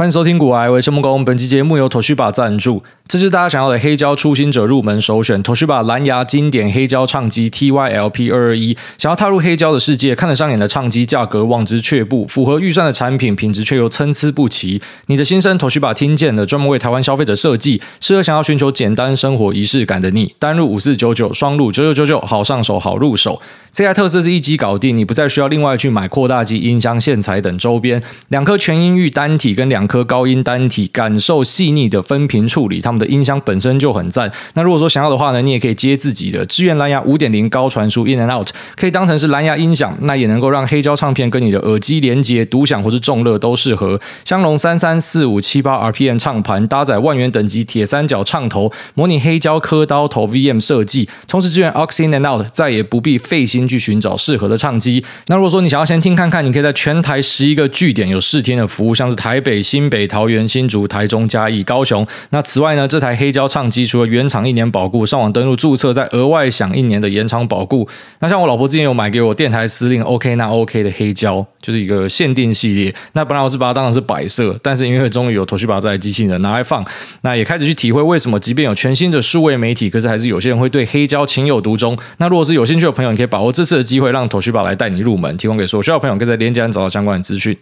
[0.00, 2.82] 欢迎收听《古癌为生木工》，本期节目由妥旭把赞助。
[3.10, 8.76] 这是大家想要的黑胶初心者入门首选，Toshiba 蓝牙经典黑胶唱机 TY-LP 二二一。
[8.98, 14.80] 想要踏入黑胶的世界，看得上眼的唱机，价格望之却步；符合预算的产品，品质却又参差不齐。
[15.06, 20.36] 你的心声，Toshiba 听见了，专门为台湾消费者设计，适合想要寻求简单生活仪式感的你。
[20.38, 23.42] 单入五四九九，双入九九九九，好上手，好入手。
[23.72, 28.00] 这台特色是一机搞定，你不再需要另外去买扩大机、音箱、线材等周边。
[28.28, 34.30] 两颗全音域单体跟两颗高音单体，感受细腻的分频处理，他们的音箱本身就很赞。
[34.54, 44.00] 那如果说想要的话呢，你也可以接自己的，支援蓝牙五点零高传输 In and Out，可以当成是蓝牙音响，那也能够让黑胶唱片跟你的耳机连接、独享或是众乐都适合。
[44.24, 55.04] 香龙三三四五七八 RPM 唱盘，搭载万元等级铁三角唱头，模拟黑胶刻刀头 VM 设计，同时支援 Aux In and Out，再也不必费心去寻找适合的唱机。
[55.26, 62.06] 那如果说你想要先听看看，你可以在全台十一个据点有试听的服务，像是台北、新北、桃园、新竹、台中、嘉义、高雄。
[62.30, 67.88] 那此外呢，这台黑胶唱机除了原厂一年保固，上网登录注册再额外享一年的延长保固。
[68.18, 72.92] 那像我老婆之前有买给我电台司令 OK 那 OK 的黑胶，就是一个限定系列。
[73.12, 76.84] 那本来我是把它当成是摆设，但是因为终于有头绪把这台机器人拿来放，
[77.22, 81.96] 那也开始去体会为什么即便有全新的数位媒体，可是还是有些人会对黑胶情有独钟。
[82.18, 87.56] 那如果是有兴趣的朋友，你可以把握这次的机会，让 Toshiba 来带你入门，提供给所需要的朋友，可以在链接上找到相关的资讯。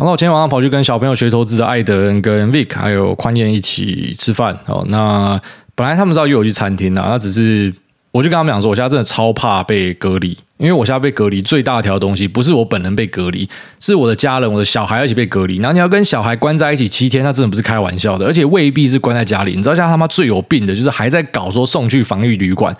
[0.00, 4.58] 然后我今天晚上跑去跟小朋友学投资的艾德恩、跟 Vic 还有宽燕一起吃饭。
[4.64, 5.38] 哦，那
[5.74, 7.70] 本来他们知道约我去餐厅的，那只是
[8.10, 13.46] 我就跟他们讲说，我现在真的超怕被隔离，因为我现在被隔离最大条的东西不是我本人被隔离，
[13.78, 15.58] 是我的家人、我的小孩一起被隔离。
[15.58, 19.54] 然后你要跟小孩关在一起七天，那真的不是开玩笑的，而且未必是关在家里。
[19.54, 22.74] 你知道，像他妈最有病的就是还在搞说送去防疫旅馆。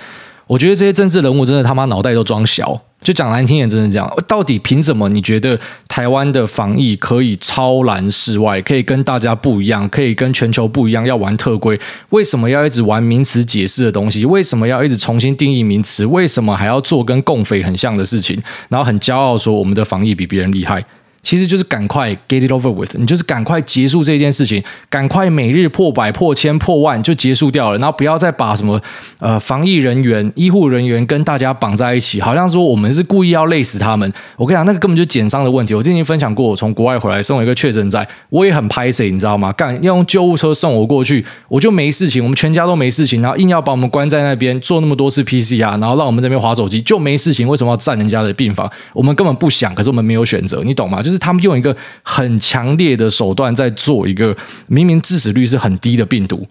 [0.50, 4.12] 我觉得这些政治人物真的他妈脑袋都装小，就讲难听点，真的这样。
[4.26, 5.08] 到底凭什么？
[5.08, 11.78] 你觉得台湾的防疫可以超然世外，可以跟大家不一样，可以跟全球不一样，要玩特规？
[12.08, 14.24] 为什么要一直玩名词解释的东西？
[14.24, 16.04] 为什么要一直重新定义名词？
[16.04, 18.42] 为什么还要做跟共匪很像的事情？
[18.70, 20.84] 然后很骄傲说我们的防疫比别人厉害？
[21.22, 28.80] 其实就是赶快 get it over with，你就是赶快结束这件事情，赶快每日破百、破千、破万就结束掉了，然后不要再把什么
[29.18, 34.10] 呃防疫人员、医护人员跟大家绑在一起，好像说我们是故意要累死他们。
[34.36, 35.74] 我跟你讲，那个根本就减伤的问题。
[35.74, 39.52] 我之前分享过，我从国外回来，送了一个确诊仔，我也很拍谢，你知道吗？
[39.52, 48.70] 干要用救护车送我过去，我就没事情，我们全家都没事情，然后硬要把我们关在那边做那么多次 PCR，然后让我们这边划手机就没事情，为什么要占人家的病房？
[48.94, 51.02] 我们根本不想，可是我们没有选择，你懂吗？
[51.02, 54.36] 就就是他们用一个很强烈的手段在做一个
[54.68, 56.46] 明明致死率是很低的病毒，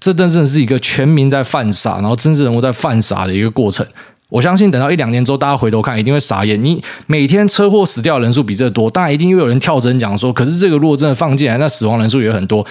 [0.00, 3.86] 这真正是一个全民在犯傻，然后真正人物在犯傻的一个过程。
[4.30, 6.62] 我相信等到一两年之后，大家回头看一定会傻眼。
[6.62, 12.66] 你每天车祸死掉人数比这多，当然一定又有人跳针讲说，可是这个如果真的放进来，那死亡人数也很多。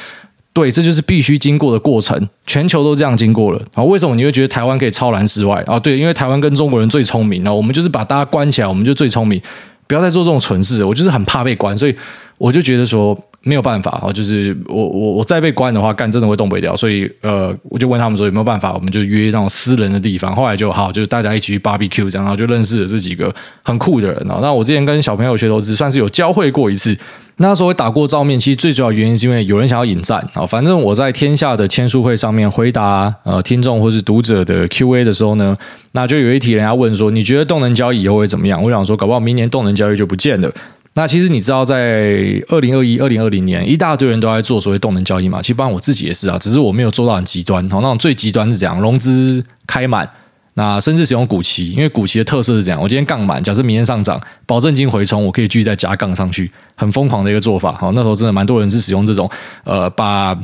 [0.53, 3.83] 对，这就是必须经过的过程，全球都这样经过了啊。
[3.83, 5.79] 为什么你会觉得台湾可以超然世外啊？
[5.79, 9.39] 对，因为台湾跟中国人最聪明，我们就是把大家关起来，我们就最聪明。
[9.87, 11.95] 不要再做这种蠢事，我就是很怕被关，所以
[12.37, 23.33] 我就觉得说没有办法啊，就是我我我再被关的话，干真的会东北掉，所以呃，我就问他们说有没有办法，我们就约那种私人的地方，后来就好，就是大家一起去 barbecue 这样，然后就认识了这几个
[23.63, 24.25] 很酷的人。
[24.27, 26.97] 那我之前跟小朋友学投资，算是有交汇过一次。
[27.39, 30.45] 那时候打过照面，其实最主要原因是因为有人想要引战啊。
[30.45, 35.55] 反正我在天下的签书会上面回答呃听众或是读者的 Q&A 的时候呢，
[35.91, 38.61] 那就有一题人家问说，你觉得动能交易以后会怎么样？
[38.63, 40.51] 我想说，搞不好明年动能交易就不见了。
[40.95, 45.39] 那其实你知道，在二零二一、二零二零年，一大堆人都在做所谓动能交易嘛。
[45.39, 47.61] 其实包括我自己也是啊，只是我没有做到很极端。
[47.69, 48.81] 好，那种最极端是怎样？
[48.81, 50.09] 融资开满。
[50.57, 57.73] 那甚至使用股期，因为股期的特色是这样：我今天杠满，假设明天上涨，保证金回冲，我可以继续再加杠上去，很疯狂的一个做法。
[57.73, 59.29] 好，那时候真的蛮多人是使用这种，
[59.65, 60.35] 呃，把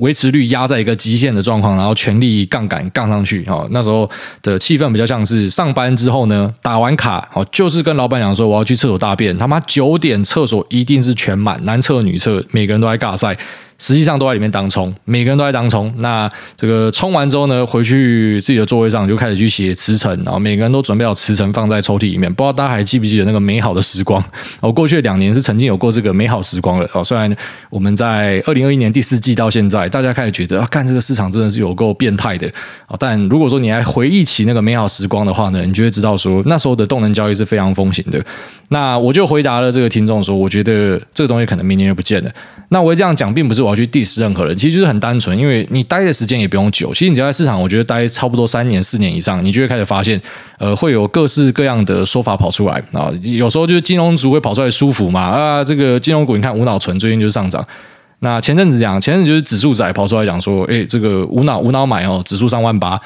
[0.00, 3.46] 维持率压在一个极限的状况，然后全力杠杆杠上去。
[3.48, 4.10] 好，那时候
[4.42, 13.36] 的气氛比较像是上班之后呢，打完卡，好，就是跟老板讲说我要去厕所大便，他妈九点厕所一定是全满，男厕女厕每个人都在尬赛。
[13.80, 15.92] 实际上都在里面当冲，每个人都在当冲。
[16.00, 22.32] 那这个冲完之后呢，回去自己的座位上就开始去写辞呈，然后每个人都准备好辞呈放在抽屉里面。
[22.32, 24.22] 不知道大家还记不记得那个美好的时光？
[24.60, 26.86] 我过去两年是曾经有过这个美好时光了。
[26.92, 27.34] 哦，虽然
[27.70, 32.46] 我们在二零二一年第四季到现在，大家开始觉得啊，干这个市场真的是有够变态的
[32.86, 32.96] 啊。
[32.98, 38.22] 但如果说你还回忆起那个美好时光的话呢，你就会知道说那时候的动能交易是非常风险的。
[38.68, 42.30] 那我就回答了这个听众说，我觉得这个东西可能明年就不见了。
[42.68, 46.92] 那我会这样讲，并不是我要去 diss 任何人，其实就是很单纯，因为你待的时间也不用久。
[46.92, 50.20] 其实你只要在市场，我觉得待差不多三年、四年以上，你就会开始发现，
[50.58, 53.10] 呃，会有各式各样的说法跑出来啊。
[53.22, 57.66] 有时候就是金融族会跑出来舒服嘛啊，这个金融股你看无脑存最近就是上涨。
[58.20, 63.00] 那前阵子讲，前阵子就是指数仔跑出来讲说，哎，这个无脑无脑买哦，指数上万八。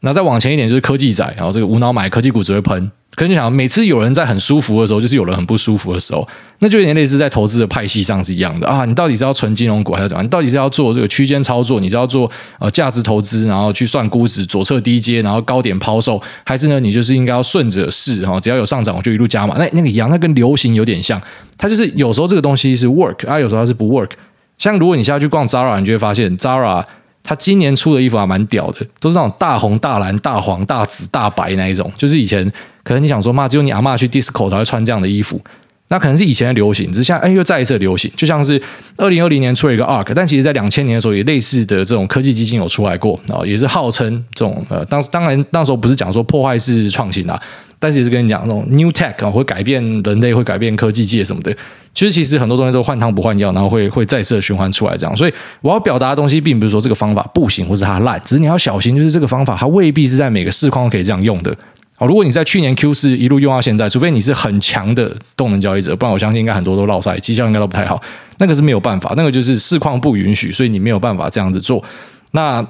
[0.00, 2.90] 那再往前一点就是科技仔，然后这个无脑买科技股只会喷。
[3.16, 6.26] 可是你想，每次有人在很舒服的时候，就是有人很不舒服的时候，
[6.60, 8.84] 那就有点类似在投资的派系上是一样的啊。
[8.84, 10.24] 你到底是要纯金融股还是怎么样？
[10.24, 11.80] 你到底是要做这个区间操作？
[11.80, 12.30] 你是要做
[12.60, 16.78] 呃价值投资，然后去算估值，左侧低阶，然后高点抛售，还是呢？
[16.78, 19.56] 你就是应该要顺着势哈，只要有上涨我就一路加码。
[19.58, 21.20] 那那个一样，那跟流行有点像，
[21.58, 24.10] 它就是有时候这个东西是 work 啊，有时候它是不 work。
[24.56, 26.84] 像如果你现在去逛 Zara，你就会发现 Zara。
[27.22, 31.92] 他今年出的衣服还蛮屌的，都是那种大红、大蓝、大黄、大紫、大白那一种。
[31.98, 32.50] 就是以前
[32.82, 35.40] 可能你想说，妈，只有你阿嬷去 disco 才会穿这样的衣服，
[35.88, 38.10] 那可能是以前的流行，只是现在哎又再一次的流行。
[38.16, 38.60] 就像是
[38.96, 47.40] 二零二零年出了一个 ARK，但其实在两千年的时候也类似的这种科技基金有出来过啊，也是号称这种呃，当时当然那时候不是讲说破坏式创新啊。
[47.82, 51.50] 但是也是跟你讲那种 new tech 啊，会改变人类，会改变科技界什么的。
[51.94, 55.16] 其实其实很多东西都换汤不换药，然后会会再次的循环出来这样。
[55.16, 55.32] 所以
[55.62, 61.56] 我要表达的东西，并不是说这个方法不行或者它烂，只是你要小心，就是这个方法它未必是在每个市况可以这样用的。
[62.00, 68.00] 好，如果你在去年 Q 四一路用到现在，除非你是很强的动能交易者，不然我相信应该很多都落赛，绩效应该都不太好。
[68.38, 71.84] 那个是没有办法，那个就是市况不允许，所以你没有办法这样子做。
[72.30, 72.66] 那。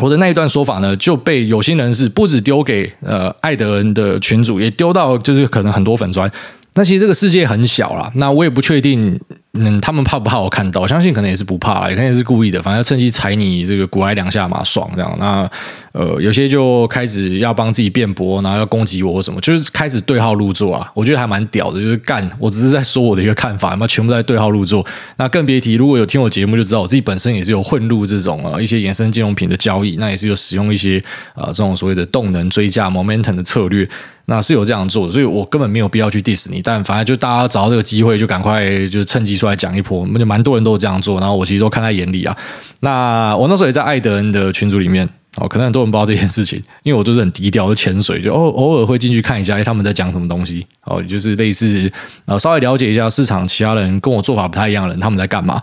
[0.00, 6.30] 我的那一段说法呢，就被有心人士不止丢给呃艾德恩的群主，也丢到就是可能很多粉砖。
[6.74, 9.18] 那其实这个世界很小啦，那我也不确定，
[9.60, 10.80] 嗯，他们怕不怕我看到？
[10.80, 15.16] 我相信可能也是不怕啦，也可能是故意的，反正趁机踩你这个股癌两下嘛，爽这样。
[15.18, 15.50] 那
[15.92, 20.88] 呃，有些就开始要帮自己辩驳，然后要攻击我或什么，就是开始对号入座啊。
[20.94, 24.86] 我觉得还蛮屌的，就是干，我只是在说我的一个看法，那全部在对号入座。
[25.16, 31.02] 那更别提，如果有听我节目就知道，我自己本身也是有混入这种呃一些衍生金融品的交易，那也是有使用一些
[31.34, 33.88] 呃这种所谓的动能追加 momentum 的策略。
[34.30, 42.36] 那是有这样做的，所以我根本没有必要去 diss 你，但反正就大家找到这个机会，就赶快就趁机来讲一波，那就蛮多人都这样做，然后我其实都看在眼里啊。
[42.80, 51.90] 那我那时候也在艾德恩的群组里面哦，可能很多人不知道这件事情，因为我就是很低调，就潜水，就偶偶尔会进去看一下，哎，他们在讲什么东西哦，就是类似
[52.26, 55.60] 呃稍微了解一下市场其他人跟我做法不太一样的人他们在干嘛。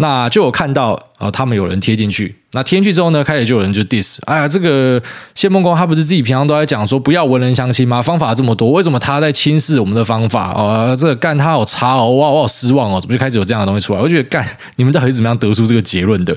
[0.00, 2.34] 那就有看到啊，他们有人贴进去。
[2.52, 5.00] 那贴进去之后呢，开始就有人就 diss，哎呀，这个
[5.34, 8.00] 谢孟光他不是自己平常都在讲说不要文人相亲吗？
[8.00, 10.96] 方法这么多，为什么他在轻视我们的方法啊？
[10.96, 14.00] 这个干他好差哦，哇，我好失望哦，怎么就开始有这样的东西出来？
[14.00, 14.44] 我觉得干
[14.76, 16.34] 你们到底是怎么样得出这个结论的？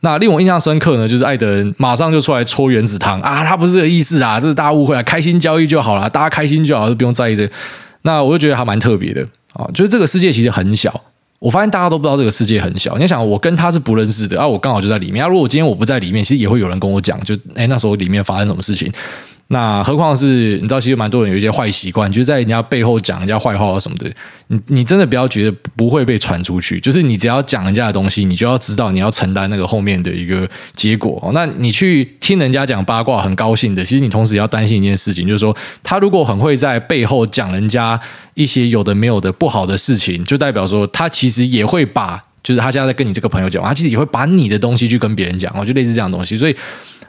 [0.00, 7.48] 那令我印象深刻呢，就是艾德恩马上就出来搓原子汤啊，他不是这个意思啊，这是大家误会啊，开心交易就好了，大家开心就好，就不用在意这。
[8.02, 11.00] 那我就觉得还蛮特别的啊，就是这个世界其实很小。
[11.38, 12.96] 我发现大家都不知道这个世界很小。
[12.96, 15.28] 你想，我跟他是不认识的啊，我刚好就在里面啊。
[15.28, 18.90] 如果今天我不在里面，其实也会有人跟我讲，就诶，那时候里面发生什么事情。
[19.48, 24.10] 那何况是，你知道，其实蛮多人有一些坏习惯，就是在人家背后讲人家坏话什么的。
[24.48, 31.30] 你你真的不要觉得不会被传出去，就是你只要讲人家的东西，你就要知道你要承担那个后面的一个结果。
[31.32, 38.00] 那你去听人家讲八卦，很高兴的，其实你同时要担心一件事情，就是说他如果很会在背后讲人家
[38.34, 46.56] 一些有的没有的不好的事情，就代表说他其实也会把，就是他现在在跟你这个朋友讲，他其实也会把你的东西去跟别人讲，我就类似这样东西，所以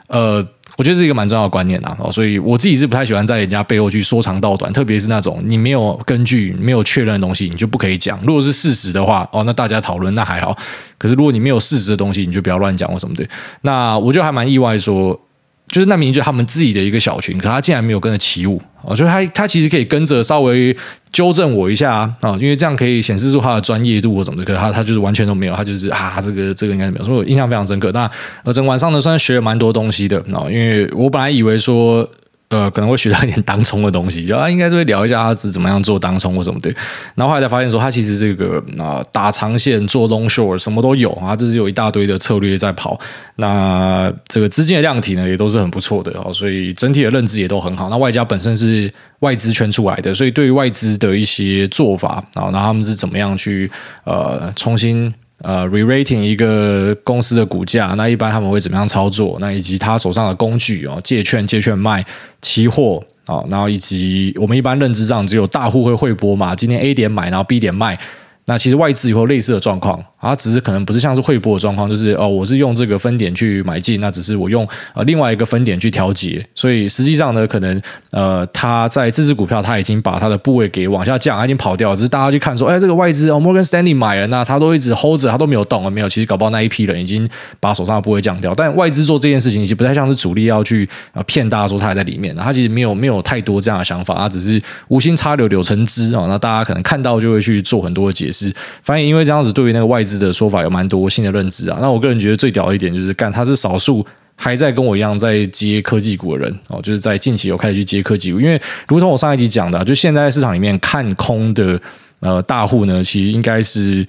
[0.06, 0.46] 呃。
[0.78, 8.16] 我觉得是一个蛮重要的观念呐，所以我自己是不太喜欢在人家背后去说长道短，特别是那种你没有根据、没有确认的东西，你就不可以讲。
[8.24, 10.56] 如果是事实的话，哦，那大家讨论那还好。
[10.96, 13.28] 可是如果你没有事实的东西，你就不要乱讲或什么的。
[13.62, 15.20] 那我就还蛮意外说。
[15.68, 18.60] 就是难民就他们自己的一个小群，可他竟然没有跟着起舞。
[18.82, 20.74] 哦，就是他他其实可以跟着稍微
[21.12, 24.44] 纠正我一下啊，因为这样可以显示出他的专业度或什么的。
[24.44, 27.90] 可他他就是完全都没有，他就是啊，这个这个应该没有，所以我印象非常深刻。
[27.92, 28.10] 那
[28.44, 32.08] 呃，整晚上呢，算是学了蛮多东西的，因为我本来以为说。
[32.50, 36.70] 呃，可能会学到一点当冲的东西，就他应该是会聊一下他是怎么样做当冲或什么的。
[37.14, 42.98] 然后后来才发现说，他其实这个啊、打长线做 long short 什么都有啊，这是有一大堆的策略在跑。
[43.36, 47.90] 那这个资金的量体呢，也都是很不错的哦，所以整体的认知也都很好。
[47.90, 53.70] 那外加本身是外资圈出来的，所以对于外资的一些做法啊，那他们是怎么样去
[54.04, 55.12] 呃重新。
[55.42, 59.36] 呃，re-rating 一个公司的股价，那一般他们会怎么样操作？
[59.40, 62.04] 那以及他手上的工具哦，借券、借券卖、
[62.42, 67.98] 期货啊，然后以及我们一般认知上只有大户会汇拨嘛，今天 A 点买，然后 B 点卖。
[68.46, 87.28] 那其实外资也有类似的状况，啊，只是可能不是像是汇波的状况，就是哦，我是用这个分点去买进，那只是我用呃另外一个分点去调节，所以实际上呢，可能呃他在这支股票他已经把他的部位给往下降，他已经跑掉了，只是大家去看说，哎，这个外资哦，Morgan Stanley 买了，那他都一直 hold 着，他都没有动啊，没有，其实搞不好那一批人已经
[87.60, 98.52] 把手上的部位降掉，但外资做这件事情，其实不太像是主力要去呃骗大家说他还在里面，他其实没有没有太多这样的想法，他只是无心插柳柳成枝啊，那大家可能看到就会去做很多的解释。
[98.82, 101.78] 反正因为这样子，对于那个外资子的说法有蛮多新的认知啊。
[101.80, 111.80] 那我个人觉得最屌的一点就是，干他是少数还在跟我一样在接科技股的人哦，就是在近期有开始去接科技股，因为如同我上一集讲的，就现在市场里面看空的
[112.20, 114.06] 呃大户呢，其实应该是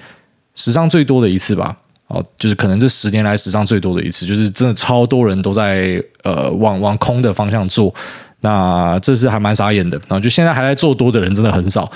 [0.56, 1.76] 史上最多的一次吧。
[2.08, 7.94] 哦，就是可能这十年来史上最多的一次，就是真的超多人都在呃往往空的方向做，
[8.42, 9.96] 那这是还蛮傻眼的。
[10.08, 11.92] 然后就现在还在做多的人真的很少。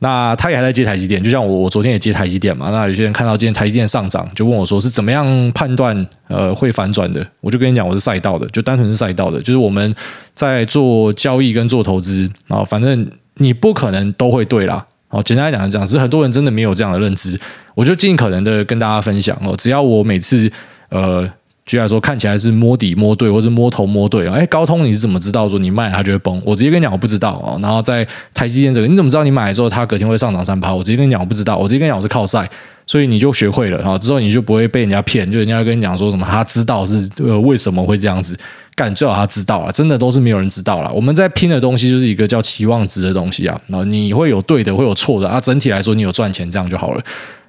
[0.00, 2.70] 那他也还在接台积电，就像我我昨天也接台积电嘛。
[2.70, 7.26] 那有些人看到今天台积电上涨，就问我说是怎么样判断呃会反转的？
[7.40, 9.94] 我就跟你讲，我是赛道的，就单纯是赛道的，就是我们
[10.34, 14.86] 在做交易跟做投资啊，反正你不可能都会对啦。
[15.08, 17.40] 哦，简单来讲是，这样只是很多人真的没有这样的认知。
[17.74, 20.50] 我就尽可能的跟大家分享哦，只要我每次
[20.90, 21.26] 呃，
[21.68, 26.42] 举例来说看起来是摸底摸对，或者摸头摸对啊，哎，高通你是怎么知道说你卖它就会崩？
[26.44, 27.58] 我直接跟你讲，我不知道哦。
[27.62, 30.74] 然后在台积电这个，你怎么知道你买的时候它隔天会上涨三趴？
[30.74, 31.56] 我直接跟你讲，我不知道。
[31.58, 32.48] 我直接跟你讲，我是靠赛，
[32.86, 38.36] 所以你就学会了啊，之后你就不会被人家骗，就人家跟你讲说什么他知道是呃为什么会这样子。
[38.74, 40.92] 干，最好他知道了，真的都是没有人知道了。
[40.92, 43.60] 我们在拼的东西就是一个叫期望值的东西啊。
[43.66, 45.40] 然后你会有对的，会有错的啊。
[45.40, 47.02] 整体来说，你有赚钱这样就好了。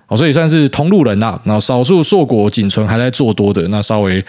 [0.09, 1.39] 好，所以算是同路人啦。
[1.45, 4.21] 然后少数硕果仅存还在做多的，那稍微。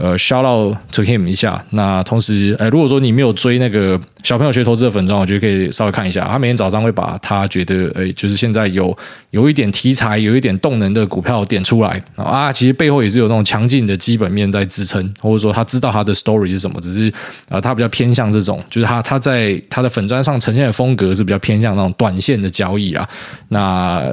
[0.00, 1.62] 呃，shout out to him 一下。
[1.70, 6.24] 那同时，呃，如果说你没有追那个小朋友学投资的粉专，我觉得可以稍微看一下。
[6.24, 8.96] 他每天早上会把他觉得，哎，就是现在有
[9.30, 12.50] 有一点题材、有一点动能的股票点出来啊。
[12.50, 16.80] 其实背后也是有那种强劲的基本面在支撑，或者说他知道他的 story 是什么。
[16.80, 17.12] 只是
[17.50, 23.06] 啊，他比较偏向这种，就是他他在他的粉砖上呈现的风格是比较偏向那种短线的交易啊。
[23.48, 24.10] 那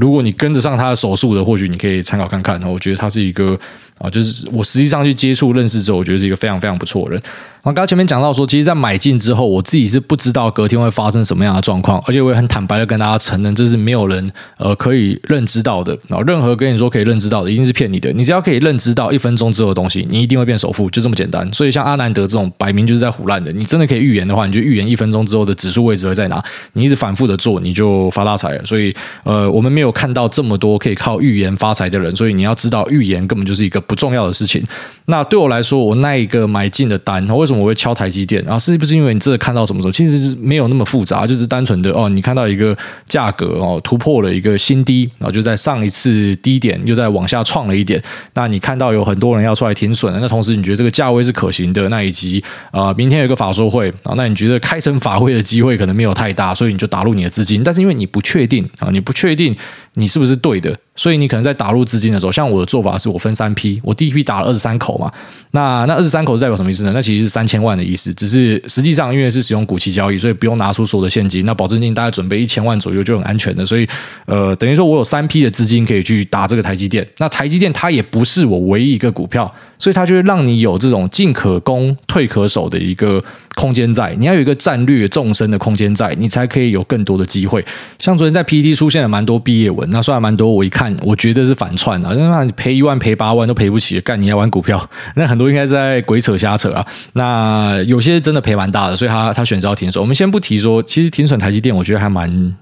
[0.00, 2.62] 如果你跟得上他的手速的，或许你可以参考看看。
[2.64, 3.58] 我觉得他是一个。
[3.98, 7.22] 啊，就是我实际上去接触认识之后，我觉得是一个非常非常不错的人。
[7.66, 15.98] 刚刚前面讲到说，其实，在买进之后，我自己是不知道隔天会发生什么样的状况，而且我也很坦白的跟大家承认，这是没有人呃可以认知到的。
[16.06, 18.12] 然后，任何跟你说可以认知到的，一定是骗你的。
[18.12, 21.52] 你只要可以认知到一分钟之后的东西，你一定会变首富，就这么简单。
[21.52, 26.40] 所以，像阿南德这种摆明就是在唬烂的，你真的可以预言的话，你就预言一分钟之后的指数位置会在哪，
[26.74, 28.64] 你一直反复的做，你就发大财了。
[28.64, 28.94] 所以，
[29.24, 34.64] 呃，我们没有看到这么多可以靠预言发财的人，所以你要知道，预言根本就是一个不重要的事情。
[35.06, 38.42] 那对我来说，我那一个买进的单，为什么我会敲台积电？
[38.48, 39.92] 啊是不是因为你真的看到什么时候？
[39.92, 42.76] 其实是没有那么复杂，就是单纯的哦，你看到一个
[43.08, 48.02] 价格哦突破了一个新低，然后就在上一次低点又在往下创了一点。
[48.34, 57.62] 那你看到有很多人要出来停损，那同时你觉得这个价位是可行的，那以及啊、明天有一个法说会啊，那你觉得开成法会的机会可能没有太大，所以你就打入你的资金。
[57.62, 59.56] 但是因为你不确定啊，你不确定
[59.94, 65.12] 你是不是对的，所以你可能在打入资金的时候，像我的做法是我分三批，我第一批打了二十三口嘛。
[65.52, 66.92] 那那二十三口是代表什么意思呢？
[66.94, 68.12] 那其实是三千万的意思。
[68.14, 71.44] 只是实际上，因为是使用股期交易，所以不用拿出所有的现金。
[71.46, 73.64] 那保证金大概准备一千万左右就很安全的。
[73.64, 73.86] 所以，
[74.26, 77.06] 呃，等于说我有三批的资金可以去打这个台积电。
[77.18, 83.22] 那台积电它也不是我唯一一个股票，所以它就会让你有这种进可攻、退可守的一个
[83.56, 84.14] 空间在。
[84.18, 87.64] 你要有一个战略纵深的空间在，你才可以有更多的机会。
[87.98, 90.46] 像昨天在 P T 出现了蛮多毕业文，那虽然蛮多。
[90.52, 94.88] 我一看，我觉得是反串啊，那你赔一万、赔八万都赔不起，干你要玩股票？
[95.14, 96.86] 那很多应该是在鬼扯瞎扯啊。
[97.14, 100.00] 那有些真的赔蛮大的，所以他他选择要停损。
[100.00, 102.54] 我们先不提说，其实停损台积电，我觉得还蛮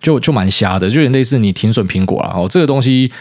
[0.00, 2.32] 就就蛮瞎的，就有点类似你停损苹果啦。
[2.34, 3.12] 哦，这个东西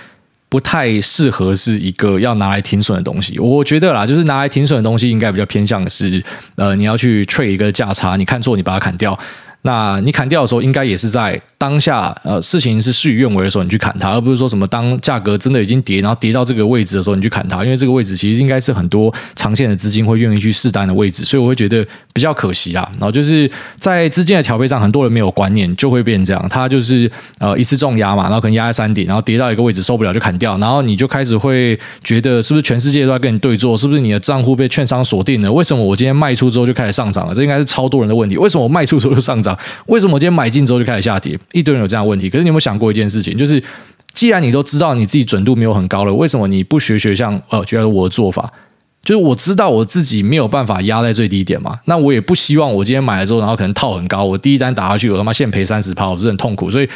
[0.50, 3.38] 不太适合是一个要拿来停损的东西。
[3.39, 6.24] 我觉得啦，就是拿来停损的东西，应该比较偏向是
[6.56, 9.18] 呃，你要去 trade 一个价差，你看错，你把它砍掉。
[9.63, 22.89] 那你砍掉的时候，应该也是在当下，呃，事情是事与愿违的时候，你去砍它，而不是说什么当价格真的已经跌，然后跌到这个位置的时候，你去砍它，因为这个位置其实应该是很多长线的资金会愿意去试单的位置，所以我会觉得比较可惜啊。
[22.94, 35.51] 然后就是在资金的调配上，很多人没有观念，就会变这样，它就是呃一次重压嘛，然后可能压在山顶，然后跌到一个位置受不了就砍掉，然后你就开始会觉得是不是全世界都在跟你对坐，是不是你的账户被券商锁定了？
[35.51, 37.34] 为什么我今天卖出之后就开始上涨了？
[37.34, 38.38] 这应该是超多人的问题。
[38.38, 39.49] 为什么我卖出之后就上涨？
[39.88, 41.38] 为什么我今天买进之后就开始下跌？
[41.51, 42.29] 一堆人有这样的问题。
[42.29, 43.38] 可是你有没有想过一件事情？
[43.38, 43.63] 就是
[44.13, 48.51] 既然你都知道你自己准度没有很高了，为什么你不学学像呃，觉得我的做法？
[49.03, 56.70] 就是我知道我自己没有办法压在最低点嘛，那我也不希望我今天买了之后，然后可能套很高，我第一单打下去，我他妈现赔三十趴，我不是很痛苦？
[56.70, 56.89] 所以。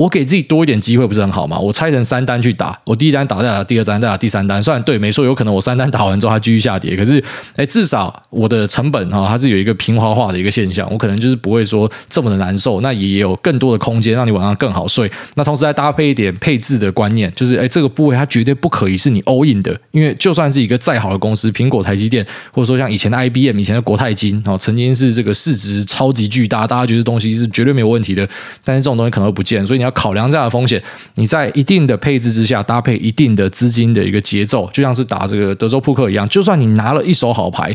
[0.00, 1.58] 我给自己多一点机会不是很好吗？
[1.58, 7.22] 我拆成三单去打，我第一单打再打第二单再打第三单，虽然对没错，有可能我三单打完之后它继续下跌，可是
[7.56, 15.10] 哎，至少我的成本哈，它是有一个平滑化的一个现象，我可能就是不会说这么的难受，那也有更多的空间让你晚上更好睡。
[15.34, 28.26] 那同时再搭配一点配置的观念，就是哎，这个部位它绝对不可以是你 all in 的，因为就算是一个再好的公司，苹果、台积电，或者说像以前的 IBM、以前的国泰金哦，曾经是这个市值超级巨大，大家觉得东西是绝对没有问题的，
[28.64, 30.82] 但是这种东西可能会不见，所以你要考量这样的风险，
[31.14, 37.74] 你在一定的配置之下，搭配一定的资金的一个节奏，就像是打这个德州扑克一样，就算你拿了一手好牌，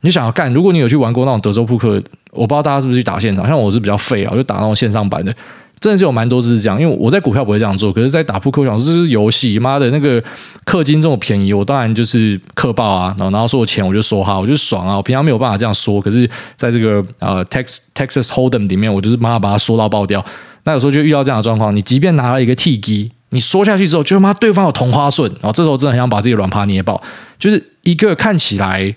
[0.00, 2.02] 你想要干，如果你有去玩过那种德州扑克，
[2.32, 5.34] 我不知道大家是不是去打现场，像我是比较废啊，我就打那种线上版的。
[5.80, 10.22] 真的是有蛮多是这样，因为我在股票不会这样做，可是，在打扑克，我想说这是游戏，妈的那个
[10.64, 20.24] 氪金这么便宜，我当然就是氪爆啊，然后拿到所有钱我就说哈，我就爽啊，我平常没有办法这样说，可是在这个呃 Texas Texas Hold'em 里面，我就是马上把它说到爆掉。
[20.64, 27.02] 那有时候就遇到这样的状况，你即便拿了一个 T G，，你说下去之后，就妈对方有同花顺，然后这时候真的很想把自己的软趴捏爆，
[27.38, 28.94] 就是一个看起来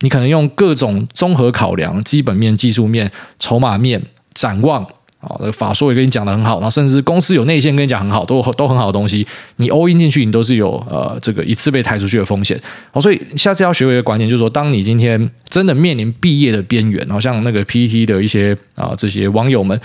[0.00, 4.02] 你可能用各种综合考量，基本面、技术面、筹码面、
[4.34, 4.86] 展望。
[5.20, 12.56] 啊，法说也跟你讲的很好，然后甚至公司有内线跟你讲很好，都都很好的东西，你 all in 进去，你都是有呃这个一次被抬出去的风险。
[12.92, 19.76] 好，所以下次要学会一个观念，就是说，当你今天真的面临毕业的边缘，好像那个 PTT 的一些啊这些网友们，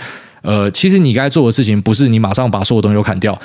[0.44, 3.36] 呃，其实你该做的事情不是你马上把所有东西都砍掉。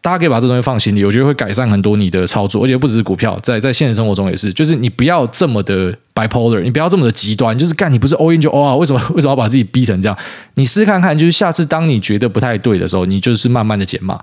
[0.00, 10.18] 大家可以把这东西放心里，我觉得会改善很多你的操作，而且不只是股票，在在现实生活中也是，就是你不要这么的 bipolar，你不要这么的极端，就是干你不是 all in 就 all out，为什么为什么要把自己逼成这样？
[10.54, 14.18] 你试试看看，就是下次当你觉得不太对的时候，你就是慢慢的减嘛，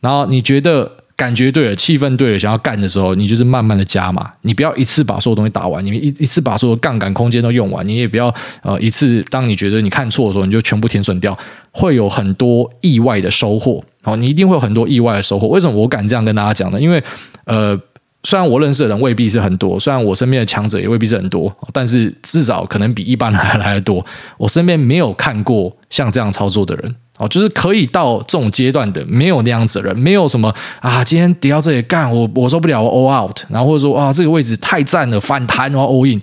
[0.00, 0.92] 然后你觉得。
[1.16, 11.38] 感觉对了，气氛对了，想要干的时候，你就是慢慢的加嘛，你不要一次把所有东西打完，你一一次把所有杠杆空间都用完，你也不要呃一次当你觉得你看错的时候，你就全部停损掉，
[11.70, 13.82] 会有很多意外的收获。
[14.02, 15.48] 好，你一定会有很多意外的收获。
[15.48, 16.80] 为什么我敢这样跟大家讲呢？
[16.80, 17.02] 因为
[17.44, 17.80] 呃。
[18.26, 24.02] 虽然我认识的人未必是很多，虽然我身边的强者也未必是很多，但是至少可能比一般人还来得多。
[24.38, 36.20] 我身边没有看过像这样操作的人，哦，就是可以到这种阶段的，没有那样子的人，没有什么啊，今天跌到这里干，我我受不了，我 all out，然后或者说啊，这个位置太赞了，反弹，然后 all in。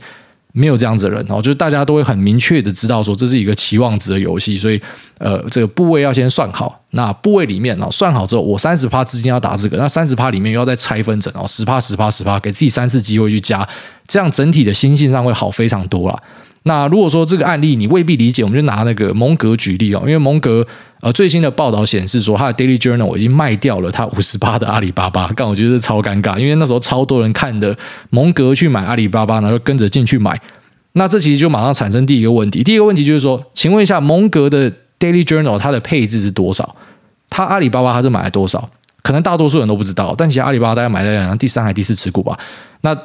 [0.54, 4.78] 没有这样子的人哦，就是大家都会很明确的知道说，这是一个期望值的游戏，所以
[5.18, 6.78] 呃，这个部位要先算好。
[6.90, 13.66] 那部位里面哦，算好之后，我三十趴资金要打这个，那三十趴里面又要再拆分成哦，十趴、十趴、十趴，给自己三次机会去加，
[14.10, 16.22] 这样整体的心性上会好非常多啦。
[16.64, 20.66] 那如果说这个案例你未必理解，我们就拿那个蒙格举例哦，因为蒙格
[21.02, 27.76] 呃最新的报道显示说，他的 Daily Journal 我已经卖掉了他五十八的阿里巴巴，但我觉得是超尴尬，因为那时候超多人看的
[28.12, 30.40] 蒙格去买阿里巴巴，然后跟着进去买，
[30.94, 36.76] 那这其实就马上产生第一个问题，第一个问题就是说，请问一下蒙格的 Daily Journal 它的配置是多少？
[37.30, 38.70] 他阿里巴巴他是买了多少？
[39.02, 42.38] 可能大多数人都不知道，但其实阿里巴巴大概买在第三还第四持股吧？
[42.82, 42.96] 那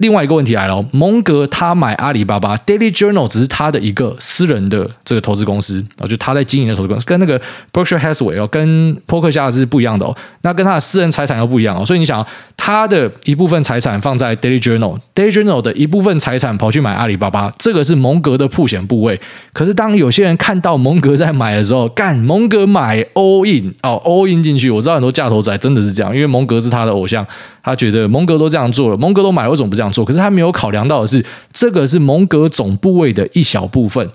[0.00, 7.38] 另外一个问题来了，蒙格他买阿里巴巴，Daily Journal 只是他的一个私人的这个投资公司啊，就他在经营的投资公司，跟那个
[7.70, 10.16] Berkshire Hathaway 哦，跟波克夏是不一样的哦。
[10.40, 11.84] 那跟他的私人财产又不一样哦。
[11.84, 19.20] 所以你想，他的一部分财产放在 Daily Journal，Daily Journal 的一部分财产跑去买阿里巴巴，这个是蒙格的曝险部位。
[19.52, 27.26] 可是当有些人看到蒙格在买的时候，干蒙格买 all in 哦，all in 进去，我知道很多价投仔真的是这样，因为蒙格是他的偶像。
[27.62, 30.04] 他觉得蒙格都这样做了，蒙格都买了，为什么不这样做？
[30.04, 34.08] 可是他没有考量到的是，这个是蒙格总部位的一小部分。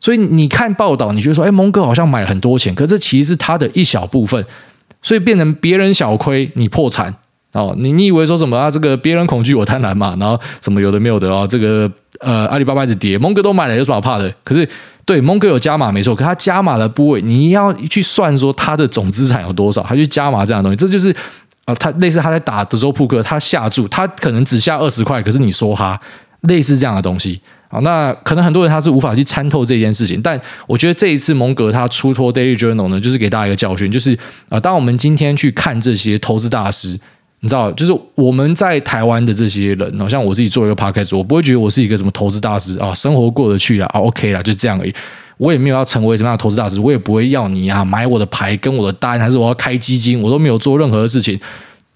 [0.00, 4.44] 所以你看报道，你觉得说，哎，蒙格好像买了很多钱，可是其实是他的一小部分，
[5.02, 7.12] 所以变成别人小亏，你破产
[7.52, 7.74] 哦。
[7.76, 8.70] 你你以为说什么啊？
[8.70, 10.16] 这个别人恐惧，我贪婪嘛？
[10.20, 11.44] 然后什么有的没有的啊？
[11.44, 11.90] 这个
[12.20, 14.32] 呃，阿里巴巴一直跌，蒙格都买了，有什么好怕的？
[14.44, 14.68] 可是
[15.04, 21.12] 对蒙格有加码没错，可他加码的部位，你要去算说他的总资产有多少，他去加码这样的东西，这就是。
[21.68, 26.00] 啊，他类似他在打德州扑克，他下注，他可能只下二十块，可是你说他
[26.40, 36.98] 类似这样的东西啊，那可能很多人他是无法去参透这件事情，但我觉得这一次蒙格他出脱 Daily Journal 呢，就是给大家一个教训，就是啊，当我们今天去看这些投资大师，
[37.40, 44.94] 你知道，就是我们在台湾的这些人，好像我自己做一个 podcast，我不会觉得我是一个什么投资大师啊，生活过得去了啊，OK 了，就这样而已。
[45.38, 51.40] 我也没有要成为什么样的投资大师，我也不会要你啊买我的牌跟我的单，还是我要开基金，我都没有做任何的事情。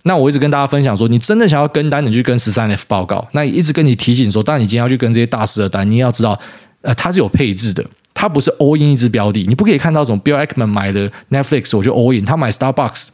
[0.05, 3.25] 那我一直跟大家分享说，你真的想要跟单，你去跟十三 F 报告。
[3.33, 6.39] 那一直跟你提醒说，当你今天要去跟这些大师的单，你也要知道，
[6.81, 13.09] 呃，它是有配置的，它不是 all in 一只标的，你不可以看到什么 Bill Ackman 买的 Netflix，我就 all in，他买 Starbucks，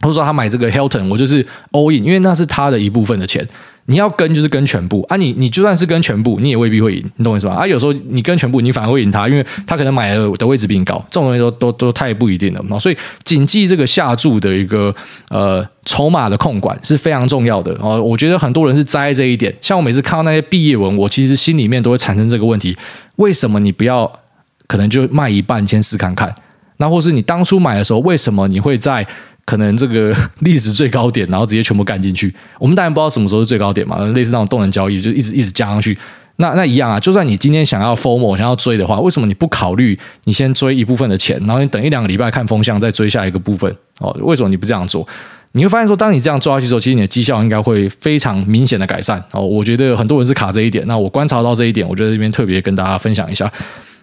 [0.00, 3.46] 或者说他买这个 Hilton，我就是 all in，因为那是他的一部分的钱。
[3.86, 7.54] 你要跟就是跟全部啊你，你就算是跟全部，你也未必会赢，你懂我意思吧？
[7.54, 12.78] 啊，有时候你跟全部，你反而会赢他，因为他可能买的的位置比你高，这种东西都都都太不一定了。
[12.78, 14.94] 所以谨记这个下注的一个
[15.30, 18.00] 呃筹码的控管是非常重要的哦。
[18.00, 22.76] 我觉得很多人是栽这一点，像我每次看到那些毕业文，我其实心里面都会产生这个问题：
[23.16, 24.10] 为什么你不要
[24.68, 26.32] 可能就卖一半先试看看？
[26.76, 29.06] 那或是你当初买的时候，为什么你会在？
[29.44, 32.34] 可能这个 历史最高点，然后直接全部干进去。
[32.58, 35.96] 我们当然不知道什么时候是最高点嘛，类似那种动能交易，就一直一直加上去。
[36.36, 43.70] 那那一样啊，就算你今天想要 FOMO 想要追的话，为什么你不考虑你先追一部分的钱，然后你等一两个礼拜看风向再追下一个部分？
[43.98, 45.06] 哦，为什么你不这样做？
[45.52, 49.22] 你会发现说，当你这样做下去之后，其实你的绩效应该会非常明显的改善。
[49.32, 50.82] 哦，我觉得很多人是卡这一点。
[50.86, 53.52] 那我观察到这一点，我觉得这边特别跟大家分享一下。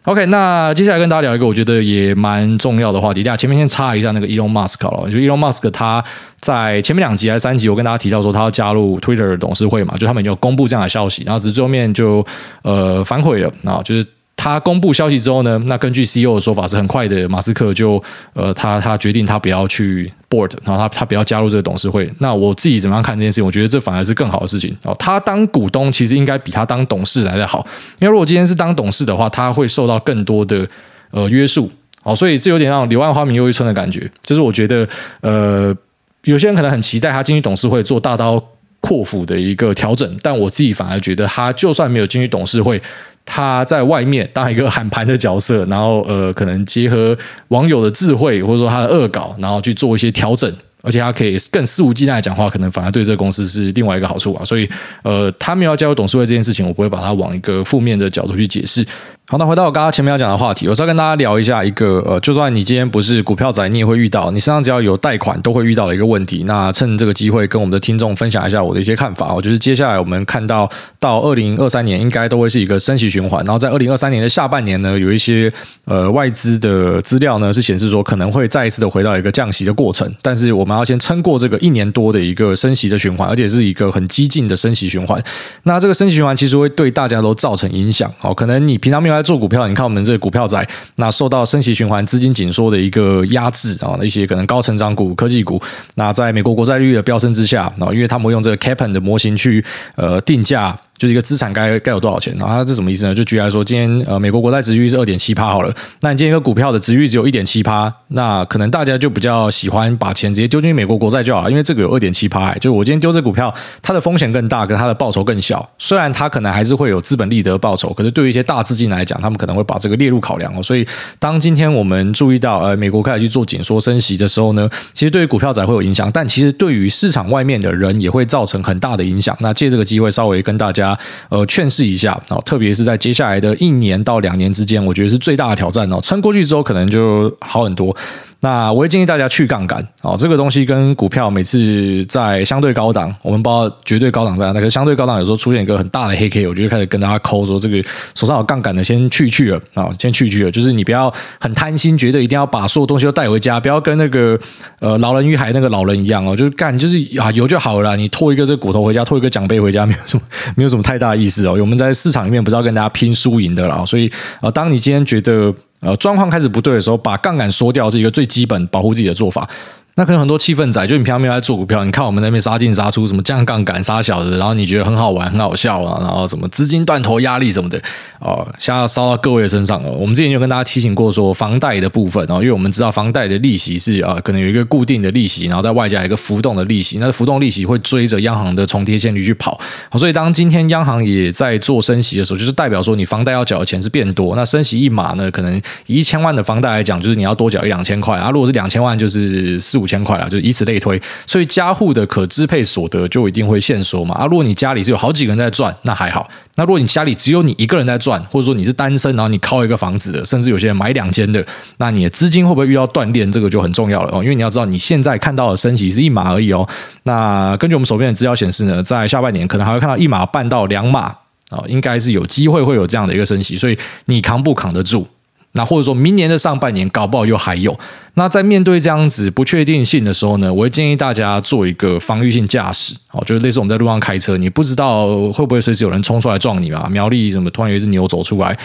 [0.05, 3.21] OK，那接下来跟大家聊一个我觉得也蛮重要的话题。
[3.21, 6.03] 大家前面先插一下那个 Elon Musk 了，就 Elon Musk 他
[6.39, 12.25] 在前面两集还是三集，我跟大家提到说他要加入 Twitter 的董事会嘛，就他们已经公布这样的消息，然后只是最后面就
[12.63, 14.05] 呃反悔了啊，就是。
[14.41, 22.09] 他公布消息之后呢，那根据 CEO 的说法是很快的，马斯克就呃，他他决定他不要去 board，然后他他不要加入这个董事会。
[22.19, 23.45] 那我自己怎么样看这件事情？
[23.45, 24.95] 我觉得这反而是更好的事情哦。
[24.97, 27.67] 他当股东其实应该比他当董事来得好，
[27.99, 30.65] 因为如果今天是当董事的话，他会受到更多的
[31.11, 31.69] 呃约束。
[32.01, 34.09] 好，所以这有点让柳暗花明又一村的感觉。
[34.23, 34.87] 就是我觉得
[35.19, 35.75] 呃，
[36.23, 38.41] 有些人可能很期待他进去董事会做大刀
[38.79, 42.81] 阔斧的一个调整，但我自己反而觉得他就算没有进去董事会。
[43.31, 47.15] 他在外面当一个喊盘的角色，然后呃，可能结合
[47.49, 54.43] 网友的智慧，或者说他的恶搞，然后去做一些调整，而且他可以更肆无忌惮的讲话，可能反而对这个公司是另外一个好处啊。
[54.43, 54.67] 所以
[55.03, 58.83] 呃，他没有要加入董事会这件事情，我不会把它往一个负面的角度去解释。
[59.31, 66.43] 好，那回到我刚刚前面要讲的话题，我是要跟大家聊一下一个呃，就算你今天不是股票仔，你也会遇到，你身上只要有贷款都会遇到的一个问题。
[66.47, 69.31] 那趁这个机会跟我们的听众分享一下我的一些看法。
[69.31, 70.67] 我觉得接下来我们看到
[70.99, 75.53] 到二零二三年应该都会是一个升息循环，然后在二零二三年的下半年呢，有一些
[75.85, 85.23] 呃外资的资料呢是显示说可能会再一次的回到一个降息的过程，但是我们要先撑过这个一年多的一个升息的循环，而且是一个很激进的升息循环。
[85.65, 88.11] 那这个升息循环其实会对大家都造成影响。
[88.23, 89.99] 哦，可能你平常没有在做股票，你看我们。
[89.99, 95.61] 这个股票在，那受到升息循环、资金紧缩的一个压制啊，一些可能高成长股、科技股，
[95.95, 99.63] 那在美国国债利率的飙升之下，那因为他们用这个 CAPM 的模型去
[99.95, 100.79] 呃定价。
[100.99, 103.15] 就是一个资产该该有多少钱，然后它这什么意思呢？
[103.15, 115.67] 就举例来说，今天呃美国国债值率是二点七趴好了，那你今天一个股票的殖利率只有一点七趴，那可能大家就比较喜欢把钱直接丢进去美国国债就好了，因为这个有二点七趴，就我今天丢这股票，它的风险更大，跟它的报酬更小。
[115.77, 120.61] 虽然它可能还是会有资本利得报酬，可是对于一些大资金来讲，他们可能会把这个列入考量哦。
[120.61, 120.85] 所以
[121.17, 129.35] 当今天我们注意到呃美国开始去做紧缩升息的时候呢，其实对于股票仔会有影响，但其实对于市场外面的人也会造成很大的影响。
[129.39, 130.88] 那借这个机会稍微跟大家
[131.29, 131.69] 呃劝。
[131.69, 135.99] 示一下哦，特别是在接下来的一年到两年之间，我觉得是最大的挑战哦。
[136.01, 137.95] 撑过去之后，可能就好很多。
[138.41, 147.83] 那我会建议大家去杠杆哦，这个东西跟股票每次在相对高档，我们不知道绝对高档在哪，那个相对高档有时候出现一个很大的黑 K，我就开始跟大家抠说，这个
[148.15, 154.39] 手上有杠杆的先去去了啊，先去去了，就是你不要很贪心，觉得一定要把所有东西都带回家，不要跟那个
[154.79, 160.23] 呃老人与海那个老人一样哦，就是干就是啊有就好了，你拖一个这个骨头回家，拖一个奖杯回家，没有什么
[160.55, 161.57] 没有什么太大意思哦。
[161.59, 165.53] 我们在市场里面不是要跟大家拼输赢的啦，所以啊，当你今天觉得。
[165.81, 169.49] 呃，状况开始不对的时候，把杠杆缩掉是一个最基本保护自己的做法。
[169.95, 177.77] 那可能很多气氛仔，就你平常没有在做股票，你看我们那边杀进杀出，什么降杠杆杀小的，然后你觉得很好玩、很好笑啊，然后什么资金断头压力什么的，
[178.19, 179.89] 哦，现在烧到各位的身上了。
[179.89, 189.59] 我们之前就跟大家提醒过说，房贷的部分，然后因为我们知道房贷的利息是啊，可能有一个固定的利息，然后再外加一个浮动的利息，那浮动利息会追着央行的重贴现率去跑。
[189.97, 194.35] 所以当今天央行也在做升息的时候，就是代表说你房贷要缴的钱是变多。
[194.37, 198.29] 那升息一码呢，可能以一千万的房贷来讲，就是你要多缴一两千块啊。
[198.31, 204.13] 如果是两千万，就是四五千块了，就以此类推，所以家户的可支配所得就一定会限缩嘛。
[204.15, 206.29] 啊，如果你家里是有好几个人在赚，那还好。
[206.55, 211.43] 那如果你家里只有你一个人在赚，或者说你是单身，然后你靠一个房子的，甚至有些人买两间的，
[211.77, 213.25] 那你的资金会不会遇到断裂？
[213.31, 214.23] 这个就很重要了哦。
[214.23, 216.67] 因为你要知道，你现在看到的升息是一码而已哦。
[217.03, 221.15] 那根据我们手边的资料显示呢，在下半年可能还会看到一码半到两码
[221.49, 225.07] 啊，应该是有机会会有这样的一个升息，所以你扛不扛得住？
[225.53, 227.77] 那或者说明年的上半年搞不好又还有。
[228.15, 232.93] 那在面对这样子不确定性的时候呢，我会建议大家做一个防御性驾驶。
[233.11, 236.87] 哦，就是类似我们在路上开车，你不知道会不会随时有人冲出来撞你嘛？
[236.89, 238.57] 苗栗什么突然有一只牛走出来。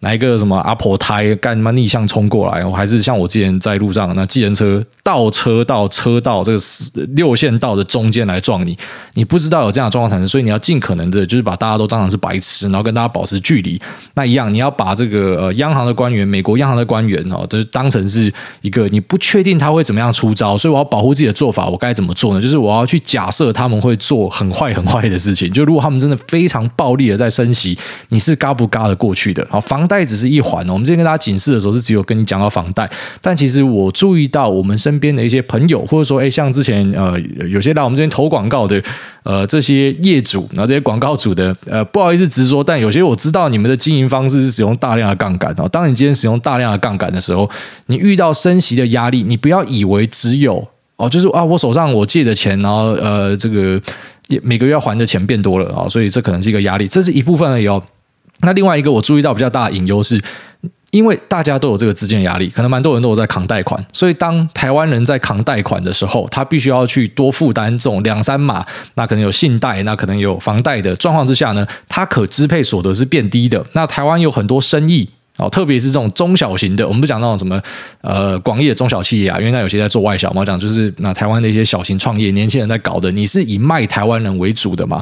[0.00, 2.64] 来一个什么阿婆胎干嘛逆向冲过来？
[2.64, 6.58] 我还是像我之前在路上那计程车倒车到车道这个
[7.16, 8.78] 六线道的中间来撞你？
[9.14, 13.80] 你不知道有这样的状况产生，所以你要尽可能的，就是把大家都当成是白痴，然后跟大家保持距离。
[14.14, 22.40] 那一样，你要把这个呃央行的官员，美国央行的官员哦，就是当成是一个你不确定他会怎么样出招，所以我要保护自己的做法，我该怎么做呢？
[22.40, 25.52] 就是我要去假设他们会做很坏很坏的事情。
[25.52, 27.76] 就如果他们真的非常暴力的在升息，
[28.10, 29.44] 你是嘎不嘎的过去的？
[29.50, 29.87] 好，防。
[29.88, 30.64] 贷只是一环。
[30.68, 32.88] 我们之前跟大家警示的时候是只有跟你讲到房贷，
[33.22, 38.80] 但其实我注意到我们身边的一些朋友，或者说，哎，像之前呃有些来我们这边投广告的
[39.22, 45.66] 呃这些业主，然后这些广告主的，呃不好意思直说，但有些我知道你们的经营方式是使用大量的杠杆哦。
[45.68, 47.50] 当你今天使用大量的杠杆的时候，
[47.86, 53.80] 你遇到升息的压力，你不要以为只有哦，就是啊，我手上我借的钱，然后呃这个
[54.28, 54.38] 也。
[54.42, 57.82] 每个月要还的钱变多了啊，所以这可能是一个压力，这是一部分而已哦。
[58.40, 60.20] 那另外一个我注意到比较大的隐忧是，
[60.90, 73.64] 因为大家都有这个资金压力，可能蛮多人都有在扛贷款，所以当台湾人在扛贷款的时候，他必须要去多负担这种两三码，那可能有信贷，那可能有房贷的状况之下呢，他可支配所得是变低的。
[73.72, 75.08] 那台湾有很多生意。
[75.38, 77.62] 哦，特别是这种中小型的，我们不讲那种什么
[78.00, 85.00] 呃广义的中小企业啊，因为那有些在做外销嘛，讲就是那台湾的一些小型创业，年轻人在搞的，你是以卖台湾人为主的嘛？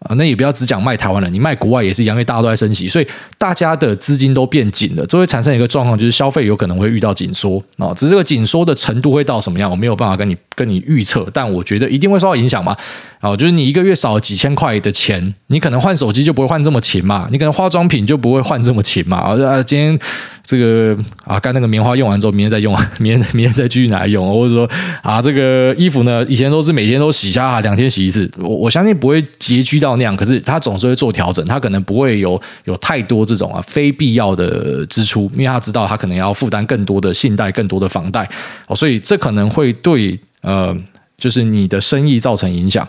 [0.00, 3.06] 啊，那也不要只讲卖台湾了，你卖国外也是一样，因为大家都在升息，所以
[3.36, 7.92] 大家的资金都变紧了，这会产生一个状况，就是消费有可能会遇到紧缩啊。
[7.94, 12.76] 只是这个紧缩的程度会到什么样，我没有办法跟你跟你预测，但我觉得一定会受到影响嘛。
[13.20, 19.18] 哦，就是你一个月少了几千块的钱，你可能换手机就不会换这么勤嘛，你可能化妆品就不会换这么勤嘛。
[19.18, 19.98] 啊，今天
[20.44, 24.70] 这个啊，干那个棉花用完之后，明天再用， 明天明天再继续拿来用，或者说
[25.02, 38.28] 啊，这个衣服呢，以前都是每天都洗一下，两天洗一次，我我相信不会拮据到到那样，可是他总是会做调整，他可能不会有有太多这种啊非必要的支出，因为他知道他可能要负担更多的信贷、更多的房贷，
[38.66, 40.76] 哦，所以这可能会对呃，
[41.16, 42.86] 就是你的生意造成影响。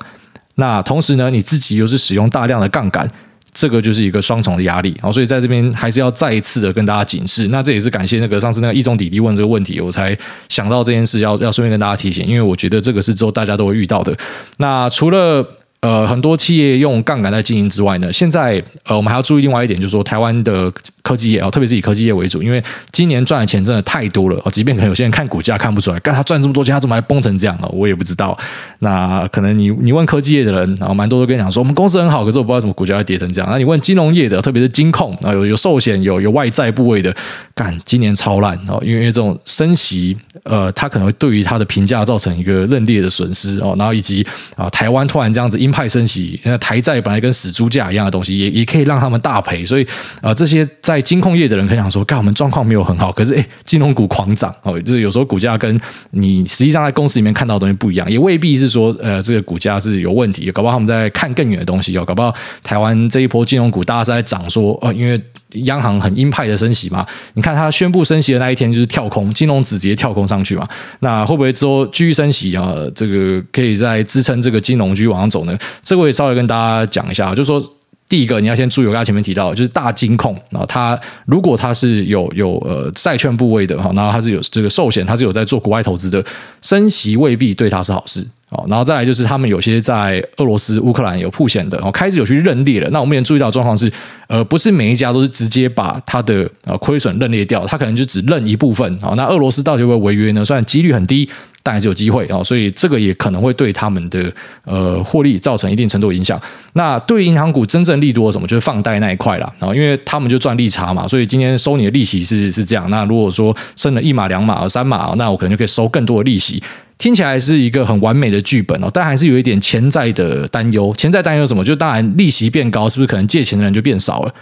[0.56, 3.10] 那同时呢，你自己又是使用大量的杠杆，
[3.54, 4.94] 这个就是一个双重的压力。
[5.02, 7.48] 好所以在这边还是要再一次的跟大家警示。
[7.48, 10.16] 那这也是感谢那个上次那个一中弟弟问这个问题，我才
[10.50, 14.14] 想到这件事要要顺便跟大家提醒，因为我觉得这个是之后大家都会遇到的。
[14.58, 15.48] 那除了
[15.82, 20.70] 呃，很多企业用杠杆在经营之外呢，现在呃，我们还要注意另外一点，就是说台湾的
[21.02, 22.62] 科技业啊，特别是以科技业为主，因为
[22.92, 24.52] 今年赚的钱真的太多了哦。
[24.52, 27.70] 即便可能有些人看股价看不出来，但他赚这么多钱，他怎么还崩成这样啊？
[27.72, 28.38] 我也不知道。
[28.80, 33.50] 那可能你你问科技业的人，然后蛮多都跟你讲说，我们公司很好，可是我不知道怎么股价会跌成这样。
[33.50, 37.16] 那你问金融业的，特别是金控啊，有有寿险、有有外债部位的，
[37.56, 43.74] 干今年超烂哦，因为这种升息，呃，它可能会对于它的评价造成一个认列的损失哦。
[43.78, 44.26] 然后以及
[44.58, 49.66] 啊，台湾突然这样子派生息，那台债本来跟死猪价一样的东西，也也可以让他们大赔。
[49.66, 49.86] 所以
[50.22, 55.80] 啊，这些在金控业的人可以讲说，干我们状况没有很好，可是诶，金融股狂涨哦，就是有时候股价跟
[56.12, 65.22] 你实际上在公司里面看到的东西不一样，也未必是说呃这个股价是有问题，搞不好他们在看更远的东西哦，搞不好台湾这一波金融股大家是在涨说呃，因为
[65.54, 70.68] 央行很鹰派的升息嘛，你看它宣布升息的那一天就是跳空，金融指直接跳空上去嘛，
[71.00, 72.74] 那会不会之后继续升息啊？
[72.94, 75.58] 这个可以再支撑这个金融继续往上走呢？
[75.84, 77.62] 这个我也稍微跟大家讲一下，就是说。
[78.10, 86.26] 第一个你要先注意，我刚才前面提到，就是大金控，然后它如果它是有有呃债券部位的哈，然后它是有这个寿险，它是有在做国外投资的，
[86.64, 88.66] 升息未必对它是好事哦。
[88.68, 92.90] 然后再来就是他们有些在俄罗斯、乌克兰有铺险的，哦，开始有去认列了。
[92.90, 93.92] 那我们也注意到状况是，
[94.28, 99.00] 呃，不是每一家都是直接把它的呃亏损认列掉，它可能就只认一部分。
[99.00, 100.44] 好，那俄罗斯到底会不会违约呢？
[100.44, 101.30] 虽然几率很低。
[101.62, 104.32] 但还是有机会啊，所以这个也可能会对他们的
[104.64, 106.40] 呃获利造成一定程度影响。
[106.74, 109.52] 那对银行股真正利多什么，就是放贷那一块啦。
[109.62, 112.90] 因为他们就赚利差嘛，所以今天收你的利息是是这样。
[112.90, 116.64] 那如果说升了一码、两码、三码，那我可能就可以收更多的利息。
[116.98, 120.94] 听起来是一个很完美的剧本哦，但还是有一点潜在的担忧。
[120.98, 121.64] 潜在担忧什么？
[121.64, 124.34] 就当然利息变高，是不是可能借钱的人就变少了？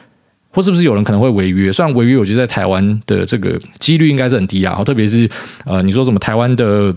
[0.51, 1.71] 或是不是有人可能会违约？
[1.71, 4.83] 虽然违约，我觉得在台湾的这个几率应该是很低啊。
[4.83, 5.29] 特别是
[5.65, 6.95] 呃，你说什么台湾的。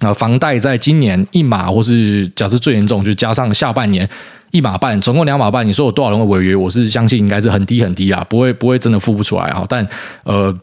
[0.00, 4.08] 啊，房贷在今年一码，或是假设最严重，就加上下半年
[4.50, 5.66] 一码半，总共两码半。
[5.66, 6.56] 你说有多少人会违约？
[6.56, 9.64] 我是相信应该是很低很低啦，不会不会真的付不出来啊。
[9.68, 9.86] 但
[10.24, 10.56] 呃。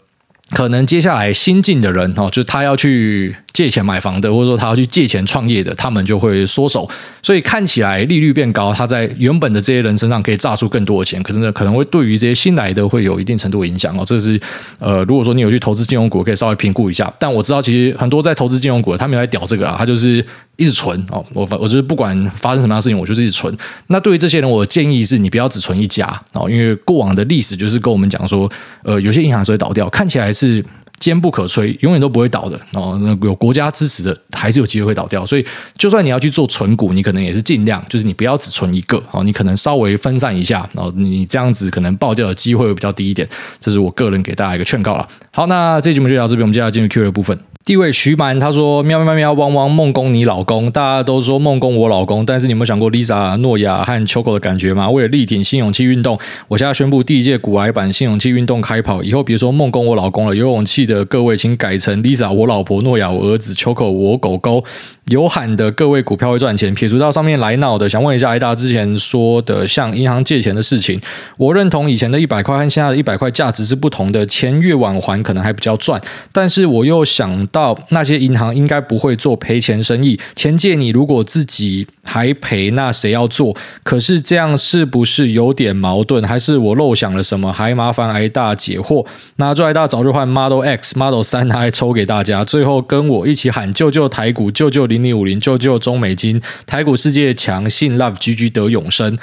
[0.52, 6.90] 可能接下来新进的人哈，就他要去借钱买房的，或者说他要去借钱创业的，他们就会缩手。
[7.24, 14.04] 所以看起来利率变高，他在原本的这些人身上可以榨出更多的钱，可是呢，可能会对于这些新来的会有一定程度的影响哦。
[14.06, 14.40] 这是
[14.80, 17.12] 呃，如果说你有去投资金融股，可以稍微评估一下。
[17.18, 20.26] 但我知道，其实很多在投资金融股，他们也在屌这个啊，他就是。
[20.62, 23.52] 一直存哦，我我就是不管发生什么样的事情，我就是一直存。
[23.88, 28.48] 那对于这些人，我的建议是你不要只存一家哦，因为过往的历史就是跟我们讲说，
[28.84, 30.64] 呃，有些银行是会倒掉，看起来是
[31.00, 32.96] 坚不可摧，永远都不会倒的哦。
[33.02, 35.26] 那有国家支持的，还是有机会会倒掉。
[35.26, 35.44] 所以，
[35.76, 43.28] 就算你要去做存股，你可能也是尽量，就是你不要只存一个哦，你可能稍微分散一下，然后你这样子可能爆掉的机会会比较低一点。
[43.60, 45.08] 这是我个人给大家一个劝告了。
[45.34, 47.51] 好，那这期节目就到这边，我们接下来进入 Q&A 部分。
[47.64, 54.90] 地位徐蛮他说：喵喵喵汪汪梦工你老公，大家都说梦工我老公，但是你有没有想过 Lisa 诺亚和秋狗的感觉吗？
[54.90, 64.64] 为了力挺新勇气运动，我现在宣布第一届古癌版新勇气运动开跑，以后别说梦工我老公了，有勇气的各位请改成 Lisa 我老婆诺亚我儿子秋狗我狗狗。
[65.12, 71.02] 有喊的各位股票会赚钱，撇除到上面来闹的，想问一下，艾大之前说的向银行借钱的事情，
[71.36, 83.54] 我认同以前的一百块和现在的一百块价值是不同的，钱越晚还可能还比较赚，但是我又想到那些银行应该不会做赔钱生意，钱借你如果自己还赔，那谁要做？
[83.84, 86.24] 可是这样是不是有点矛盾？
[86.24, 87.52] 还是我漏想了什么？
[87.52, 89.06] 还麻烦艾大解惑。
[89.36, 95.01] 那祝艾大早日换 Model X、Model 三拿来抽给大家，最后跟我一起喊救救台股，救救零。
[95.04, 99.18] 零五零救救中美金，台股世界强，信 Love GG 得永生。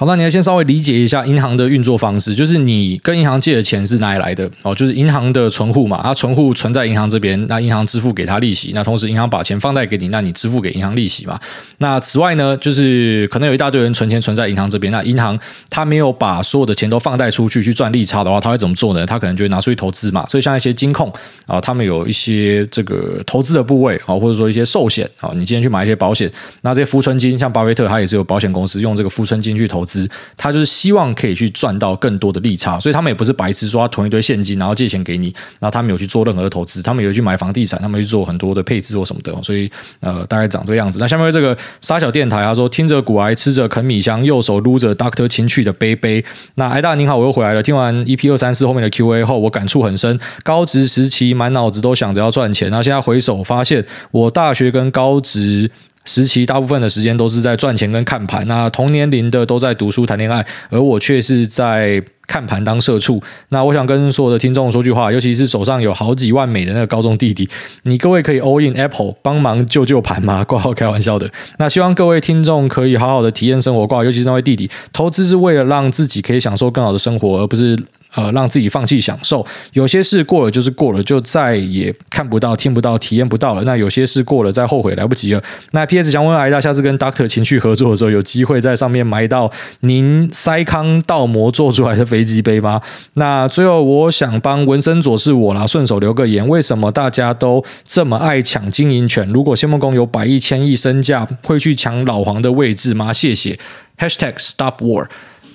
[0.00, 4.72] 好，那你要先稍微理解一下银行的运作方式，就是你跟银行借的钱是哪里来的哦？
[4.72, 11.36] 就是银行的存户嘛，它存户存在银行这边，那银行支付给他利息，那同时银行把钱放贷给你，那你支付给银行利息嘛。
[11.78, 15.36] 那此外呢，就是可能有一大堆人存钱存在银行这边，那银行
[15.68, 19.04] 他没有把所有的钱都放贷出去去赚利差的话，他会怎么做呢？
[19.04, 20.24] 他可能就会拿出去投资嘛。
[20.28, 21.12] 所以像一些金控
[21.46, 26.30] 啊，他们有一些这个投资的部位啊，或者说一些寿险啊，你今天去买一些保险，
[26.62, 30.08] 那这些浮存金，像巴菲特他也是有保险公司用这个浮存金去投资。
[30.36, 39.70] 他就是希望可以去赚到更多的利差，所以他们也不是白痴，说他囤一堆现金，然后借钱给你，然后他们有去做任何的投资，他们有去买房地产，他们去做很多的配置或什么的，所以
[40.00, 40.98] 呃，大概长这个样子。
[40.98, 46.24] 那下面这个沙小电台他说，听着古癌，吃着啃米香，右手撸着 Doctor 情趣的杯杯。
[46.56, 47.62] 那癌大您好，我又回来了。
[47.62, 50.18] 听完 EP 二三四后面的 QA 后，我感触很深。
[50.42, 55.70] 高职时期满脑子都想着要赚钱，那现在回首发现，我大学跟高职。
[56.08, 63.20] 时期大部分的时间都是在赚钱跟看盘，那同年龄的都在读书谈恋爱，而我却是在看盘当社畜。
[63.48, 67.48] 那我想跟所有的听众说句话，尤其是手上有好几万美的那个高中弟弟，
[67.82, 70.44] 你各位可以 all in Apple 帮忙救救盘吗？
[70.46, 71.28] 挂号开玩笑的。
[71.58, 77.76] 那希望各位听众可以好好的体验生活，挂号，尤其是那位弟弟，投资是为了让自己可以享受更好的生活，而不是。
[78.14, 83.62] 呃，让自己放弃享受，有些事过了就是过了，就再也看不到、听不到、体验不到了。
[83.64, 85.42] 那有些事过了，再后悔来不及了。
[85.72, 92.80] 那 PS 想问艾大，下次跟 Doctor 情趣合作的时候，有机会在上面买到您塞康倒模做出来的飞机杯吗？
[93.14, 99.24] 那最后，我想帮文森佐是我啦，顺手留个言：为什么大家都这么爱抢经营权？
[99.28, 103.12] 如果谢孟恭有百亿、千亿身价，会去抢老黄的位置吗？
[103.12, 103.56] 谢谢。
[103.98, 105.06] Hashtag Stop War。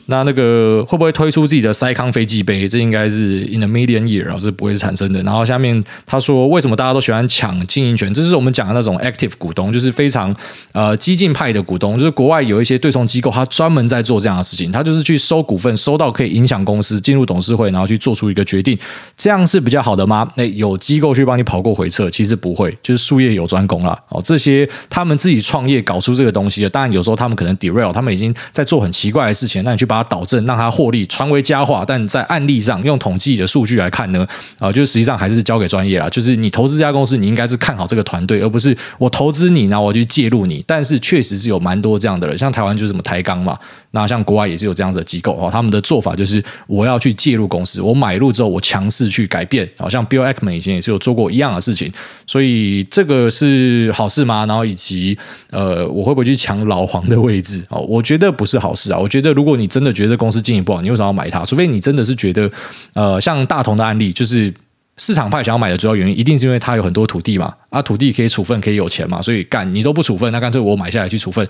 [0.08, 2.68] 那那个会不会推出自己的塞康飞机杯？
[2.68, 5.22] 这应该是 in a million year，是不会产生的。
[5.24, 8.13] 然后下面他说，为什么大家都喜欢抢经营权？
[8.13, 10.36] 这是我们讲的那种 active 股东，就是非常
[10.74, 11.98] 呃激进派的股东。
[11.98, 18.78] 就是国外有一些对冲机构，他专门在做这样的事情，他就是去收股份，收到可以影响公司，进入董事会，然后去做出一个决定。
[19.16, 20.30] 这样是比较好的吗？
[20.36, 23.98] 那有机构去帮你跑过回测，其实不会，就是术业有专攻啦。
[24.10, 31.84] 哦，这些他们自己创业搞出这个东西的，当然有时候他们可能 derail，他们已经在做很奇怪的事情，那你去把把它导正，让它获利，传为佳话。
[31.86, 34.26] 但在案例上，用统计的数据来看呢，
[34.58, 36.10] 啊、呃，就实际上还是交给专业啦。
[36.10, 40.64] 就是你投资这家公司，你应该是看好这个团队，而不是我投资你，然后我去介入你。
[40.66, 43.58] 但是确实是有蛮多这样的人，像台湾就是什么台钢嘛，
[43.92, 45.50] 那像国外也是有这样子的机构哦。
[45.52, 49.70] 他们的做法就是我要去介入公司，我买入之后，我强势去改变。
[49.78, 51.92] 好像 Bill Ackman 以前也是有做过一样的事情，
[52.26, 54.46] 所以这个是好事吗？
[54.48, 55.18] 然后以及
[55.52, 57.64] 呃，我会不会去抢老黄的位置？
[57.70, 58.98] 哦，我觉得不是好事啊。
[58.98, 61.43] 我觉得如果你真真的觉得公司经营不好，你为什么要买它？
[61.43, 62.50] 除非你真的是觉得，
[62.93, 64.54] 呃，像大同的案例，就是
[64.96, 71.46] 市场派想要买的主要原因，一定是因为它有很多土地嘛，啊，土地可以处分，可以有钱嘛，所以干你都不处分，那干脆我买下来去处分。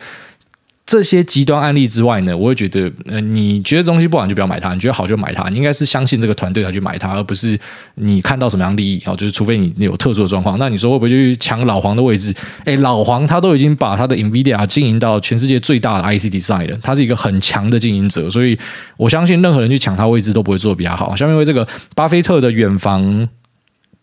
[0.85, 5.49] 这些极端案例之外呢，我会觉得，呃，你觉得东西不好就不要买它，你觉得好就买它。
[5.49, 7.57] 你应该是相信这个团队才去买它，而不是
[7.95, 10.59] 你看到什么样利益啊，就是除非你有特殊的状况。
[10.59, 12.35] 那你说会不会去抢老黄的位置？
[12.65, 18.57] 诶，老黄他都已经把他的 NVIDIA 经营到全世界最大的 IC Design 了，他是一个很强的经营者，所以
[18.97, 21.15] 我相信任何人去抢他位置都不会做得比较好。
[21.15, 21.65] 下面为这个
[21.95, 23.29] 巴菲特的远房。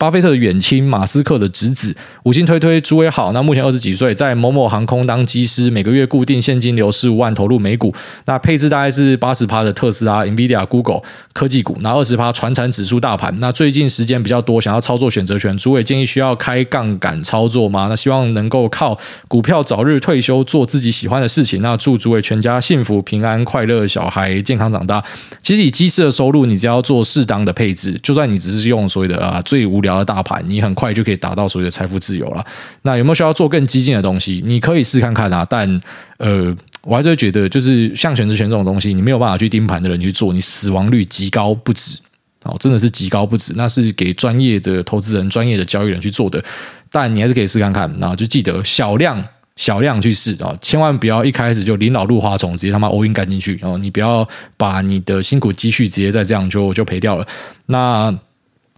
[0.00, 3.32] 巴菲特的远亲，马斯克的侄子，五星推推，诸位好。
[3.32, 7.94] 那目前二十几岁，在某某航空当机师，每个月固定现金流十五万投入美股。
[8.24, 11.02] 那配置大概是八十趴的特斯拉、NVIDIA、Google
[11.34, 13.38] 科技股，那二十趴传产指数大盘。
[13.40, 17.88] 那最近时间比较多，想要操作选择权，诸位建议需要开杠杆操作吗？
[17.90, 21.60] 那希望能够靠股票早日退休，做自己喜欢的事情。
[21.60, 25.04] 那祝诸位全家幸福平安快乐，小孩健康长大。
[25.42, 29.89] 其实以机师的收入，你只要做适当的配置，就算你只是用所谓的啊最无聊。
[29.98, 32.44] 的大盘，你很快就可以达到所谓的财富自由了。
[32.82, 34.42] 那有没有需要做更激进的东西？
[34.44, 35.46] 你可以试看看啊。
[35.48, 35.80] 但
[36.18, 41.98] 呃，我还是会觉得，就是像选择权这种东西，你没有办法去盯盘的人去做，你死亡率极高不止。
[42.44, 46.42] 哦，真的是极高不止，那是给专业的投资人、专业的交易人去做的。
[46.90, 49.22] 但你还是可以试看看，然后就记得小量、
[49.56, 54.26] 小量去试啊，千万不要一开始就临老入花丛，直接他妈 all in 干进去哦，你不要
[54.56, 57.26] 把你的辛苦积蓄直接再这样就就赔掉了。
[57.66, 58.18] 那。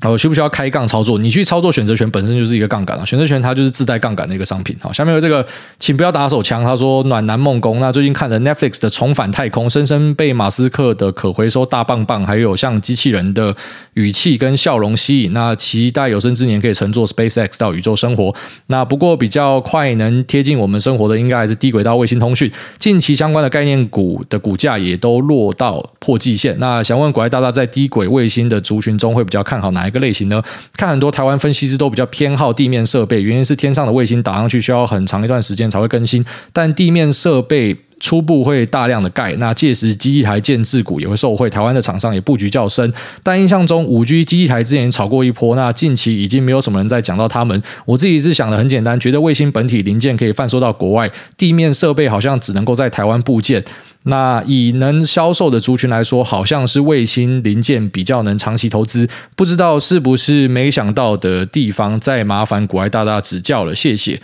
[0.03, 1.17] 哦，需不需要开杠操作？
[1.17, 4.77] 你去操作选择权本身就是一个杠杆啊，选择权它就是自带杠杆的一个商品。
[4.81, 5.47] 好，下面有这个，
[5.79, 6.65] 请不要打手枪。
[6.65, 13.55] 他说暖男梦工，那最近看了 Netflix 的重返太空，深深被马斯克的可回收大棒棒，还有像机器人的
[13.95, 15.33] 语气跟笑容吸引。
[15.33, 18.35] 那期待有生之年可以乘坐 SpaceX 到宇宙生活。
[18.67, 22.51] 那不过比较快能贴近我们生活的，应该还是低轨道卫星通讯。
[22.77, 26.59] 近期相关的概念股的股价也都落到破季线。
[26.59, 30.43] 那想问股癌大大，在低轨卫星的族群中，会比较看好哪一一个类型呢？
[30.74, 36.24] 看很多台湾分析师都比较偏好地面设备，原因是天上的卫星打上去需要很长一段时间才会更新，
[36.55, 42.93] 但地面设备初步会大量的盖，那届时基地台建制股也会受惠，台湾的厂商也布局较深。
[43.23, 47.63] 但印象中五 G 基地台之前炒过一波，那近期已经没有什么人在讲到他们。
[47.87, 53.65] 我自己是想的很简单，觉得卫星本体零件可以贩售到国外，地面设备好像只能够在台湾部件。
[54.05, 64.21] 那以能销售的族群来说，好像是卫星零件比较能长期投资，不知道是不是没想到的地方，再麻烦股癌大大指教了，谢谢。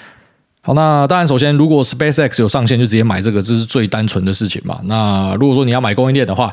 [0.61, 4.81] 好，那当然，首先如果 SpaceX 有上线，就直接买这个，这是最单纯的事情嘛。
[4.85, 6.53] 那如果说你要买供应链的话，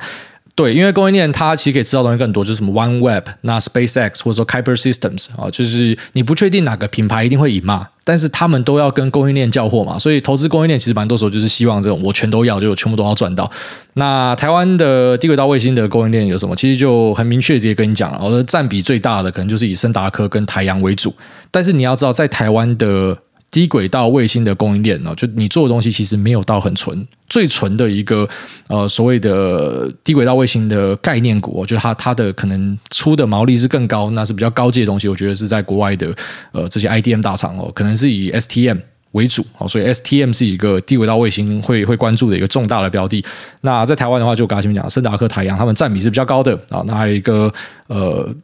[0.54, 13.52] 对，因为供应链它其实可以吃到东西更多，就是什么 OneWeb、那 SpaceX 或者说 Kuiper Systems 啊，就是你不确定哪个品牌一定会赢嘛，但是他们都要跟供应链交货嘛，所以投资供应链其实蛮多时候就是希望这种我全都要，就全部都要赚到。
[13.96, 16.56] 那台湾的低轨道卫星的供应链有什么？
[16.56, 21.14] 其实就很明确直接跟你讲了，我的占比最大的可能就是以森达科跟台阳为主，
[21.52, 23.18] 但是你要知道，在台湾的。
[23.56, 28.28] 低轨道卫星的供应链呢，就你做的东西其实没有到很纯，最纯的一个
[28.68, 35.08] 呃所谓的低轨道卫星的概念股，我觉得它它的可能出的毛利是更高，那是比较高阶的东西。
[35.08, 36.14] 我觉得是在国外的
[36.52, 38.78] 呃这些 IDM 大厂哦，可能是以 STM
[39.14, 43.24] 为主哦，所以 STM 是一个低轨道卫星会会关注的一个重大的标的。
[43.62, 46.84] 那在台湾的话，就刚才前面讲，升达科、台阳他们占比是比较高的啊。
[46.86, 47.50] 那还有一个
[47.88, 48.36] 呃。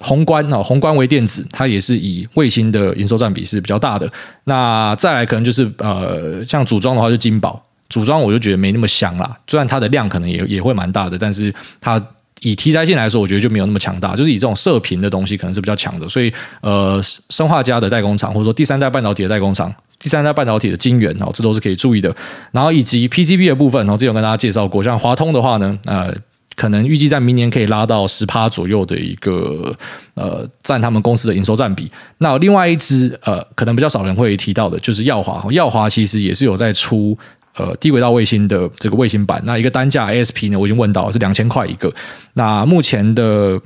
[0.00, 4.10] 宏观啊，宏观微电子，它也是以卫星的营收占比是比较大的。
[4.44, 9.38] 那再来可能就是呃，像组装的话，就金宝组装，我就觉得没那么香啦。
[9.46, 12.02] 虽然它的量可能也也会蛮大的，但是它
[12.42, 14.14] 以题材性来说，我觉得就没有那么强大。
[14.14, 16.08] 就是以这种射频的东西，可能是比较强的。
[16.08, 17.00] 所以呃，
[17.30, 22.14] 生化家的代工厂，或者说第三代半导体的代工厂，第三代半导体的晶圆哦，这都是可以注意的。
[22.52, 26.14] 然后以及 PCB 的部分，然后之前有跟大家介绍过，像华通的话呢，呃。
[26.60, 29.74] 可能预计在明年可以拉到十趴左右的一个
[30.12, 31.90] 呃占他们公司的营收占比。
[32.18, 35.50] 那另外一支呃可能比较少人会提到的，就是耀华。
[35.52, 37.16] 耀华其实也是有在出
[37.56, 39.40] 呃低轨道卫星的这个卫星版。
[39.46, 41.90] 那一个单价 ASP 呢，我已经问到是两千块一个。
[42.34, 43.58] 那目前的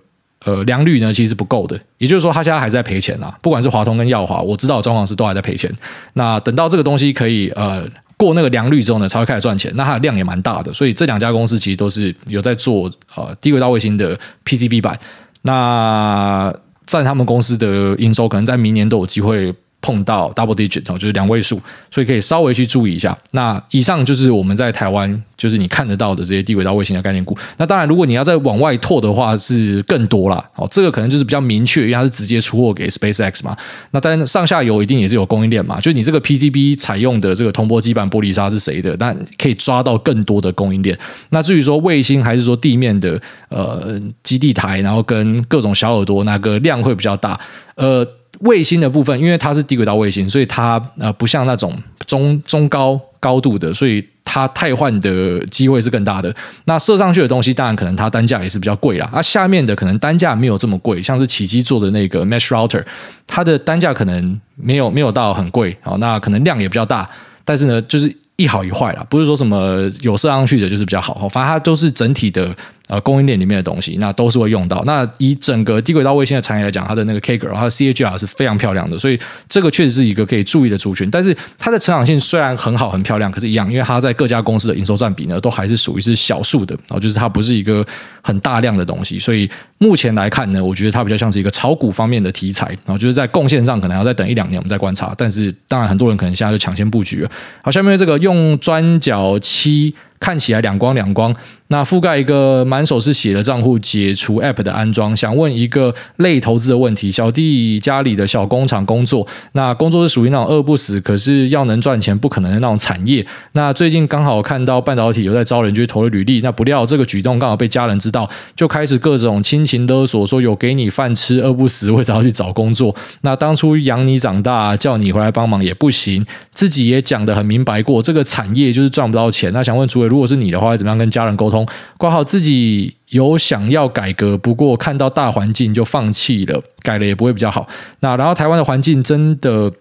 [0.45, 1.77] 呃良率呢，其实是不够的。
[1.99, 3.37] 也就是说，他现在还在赔钱啊。
[3.43, 5.69] 不管是华通跟耀华，我知道的状况是都还在赔钱。
[6.13, 7.85] 那等到这个东西可以呃。
[8.25, 9.73] 过那个良率之后呢，才会开始赚钱。
[9.77, 14.99] 那它的量也蛮大的，所以这两家公司其实都是有在做呃低轨道卫星的 PCB 板。
[15.43, 16.53] 那
[16.87, 19.55] 在他们公司的营收，可能在明年都有机会。
[19.85, 21.61] 碰到 double digit 哦，就是两位数，
[21.91, 23.15] 所以可以稍微去注意一下。
[23.33, 27.37] 那以上就是我们在台湾，就是你看得到的这些低轨道卫星的概念股。
[27.59, 30.43] 那当然，如果你要再往外拓的话，是更多啦。
[30.57, 33.55] 哦，这个可能就是比较明确，因为它是直接出货给 SpaceX 嘛。
[33.91, 35.79] 那当然上下游一定也是有供应链嘛。
[35.83, 38.97] 就你这个 PCB 采用的这个铜箔基板玻璃纱是谁的？
[38.99, 40.99] 那可以抓到更多的供应链。
[41.29, 43.21] 那至于说卫星还是说地面的
[43.51, 47.39] 呃基地台，然后跟各种小耳朵，那个量会比较大？
[47.75, 48.09] 呃。
[48.45, 51.77] 卫星的部分，因为它是低轨道卫星，所以它呃不像那种
[52.07, 56.35] 中中高高度的，所以它汰换的机会是更大的。
[56.67, 59.09] 那射上去的东西，当然可能它单价也是比较贵啦。
[59.13, 62.85] 啊，下面的可能单价没有这么贵，像是启碁做的那个 Mesh Router，
[63.27, 67.09] 它的单价可能没有没有到很贵，哦，那可能量也比较大，
[67.45, 72.55] 但是呢，就是一好一坏啦，不是说什么有射上去的就是比较好，反正它都是整体的。
[72.87, 74.83] 呃，供应链里面的东西，那都是会用到。
[74.85, 79.19] 那以整个低轨道卫星的产业来讲，它的那个 CAGR，它的 CAGR 是非常漂亮的，所以
[79.49, 81.09] 这个确实是一个可以注意的族群。
[81.11, 87.83] 但是它的成长性虽然很好、很漂亮，可是，一样，因为它在各家公司的营收占比呢，都还是属于是小数的，然后就是它不是一个
[88.21, 89.19] 很大量的东西。
[89.19, 95.15] 所以目前来看呢，我觉得它比较像是一个炒股方面的题材，然后就是在贡献上可能要再等一两年，我们再观察。
[95.17, 97.31] 但是当然，很多人可能现在就抢先布局了。
[97.63, 99.95] 好，下面这个用砖角漆。
[100.25, 101.37] 看起来两光两光。
[101.69, 105.15] 那覆盖一个满手是血的账户，解除 App 的安装。
[105.15, 113.27] 想问一个类投资的问题：小弟家里的小工厂工作，那工作是属于那种饿不死，可是要能赚钱不可能的那种产业。
[113.53, 116.41] 那最近刚好看到半导体有在招人，就投了履历。
[116.43, 122.95] 那不料这个举动刚好被家人知道，就开始各种亲情勒索，说有给你饭吃，饿不死，为啥要去找工作？
[123.23, 129.51] 那当初养你长大，叫你回来帮忙也不行，自己也讲得很明白过，这个产业就是赚不到钱。
[129.53, 131.67] 那想问主委，如果是你的话，怎么样跟家人沟通？
[131.99, 137.67] 挂号自己有想要改革，不过看到大环境就放弃了，改了也不会比较好。
[137.99, 139.73] 那然后台湾的环境真的。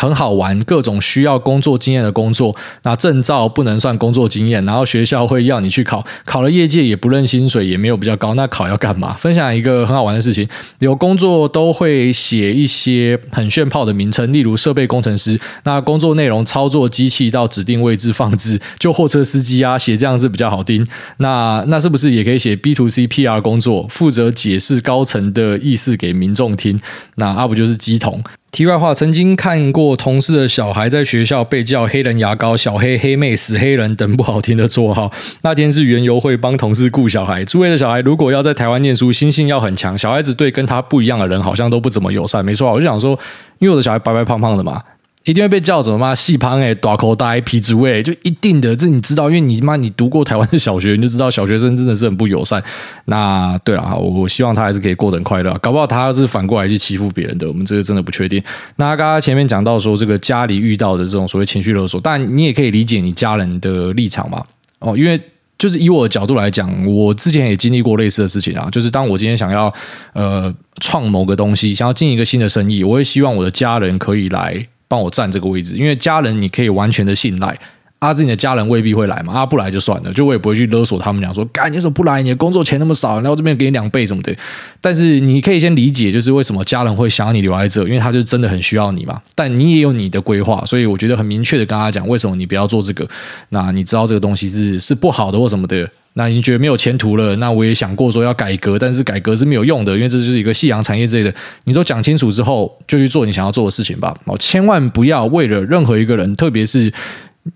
[0.00, 9.12] 很好玩，各种需要工作经验的工作，那证照不能算工作经验，然后学校会要你去考，考了业界也不认薪水，也没有比较高，那考要干嘛？
[9.18, 10.48] 分享一个很好玩的事情，
[10.78, 20.86] 有工作都会写一些很炫炮的名称，例如设备工程师，那工作内容操作机器到指定位置放置，就货车司机啊，写这样子比较好听。
[21.18, 26.80] 那那是不是也可以写 B to C PR 工作，负责解释高层的意思给民众听？
[27.16, 28.24] 那阿、啊、不就是乩童？
[28.50, 35.12] 题外话，曾经看过同事的小孩在学校被叫“黑人牙膏”、“小黑”、“黑妹”、“死黑人”等不好听的绰号。
[35.42, 39.96] 那天是园游会帮同事顾小孩，诸位的小孩如果要在台湾念书，心性要很强。
[39.96, 42.44] 小孩子对跟他不一样的人好像都不怎么友善。
[42.44, 43.16] 没错，我就想说，
[43.60, 44.82] 因为我的小孩白白胖胖的嘛。
[45.24, 46.14] 一定会被叫什么吗？
[46.14, 52.62] 细胖哎，大口大皮猪哎，就一定的，这你知道，因为你妈你读过台湾的小学，你就知道小学生真的是很不友善。
[53.04, 58.42] 那对了，我我希望他还是可以过得很快乐，搞不好他是反过来去欺负别人的，我们这个真的不确定。
[58.76, 64.42] 那刚刚前面讲到说，这个家里遇到的这种所谓情绪勒索，但你也可以理解你家人的立场嘛。
[64.78, 65.20] 哦，因为
[65.58, 69.70] 就是以我的角度来讲，我之前也经历过类似的事情啊，就是当我今天想要
[70.14, 74.66] 呃创某个东西，想要进一个新的生意，我会希望我的家人可以来。
[74.90, 77.56] 帮我占这个位置，因为家人你可以完全的信赖。
[78.00, 79.34] 阿志，你的家人未必会来嘛？
[79.34, 82.22] 阿不来就算了，就我也不会去勒索他们俩说，干你怎么不来？
[82.22, 84.34] 你的工作钱那么少，然后这边给你两倍什么的。
[84.80, 89.20] 但是你可以先理解，就是为什么家人会想要你留在这，因为他就真的很需要你嘛。
[89.34, 93.06] 但你也有你的规划，所以我觉得很明确的跟他讲，为什么你不要做这个？
[93.50, 95.86] 那你知道这个东西是是不好的或什么的？
[96.14, 97.36] 那你觉得没有前途了？
[97.36, 101.34] 那我也想过说要改革，但是改革是没有用的，因为这就是一个夕阳产业之类的。
[101.64, 104.14] 你都讲清楚之后，就去做你想要做的事情吧。
[104.24, 106.92] 哦，千万不要为了任何一个人，特别是。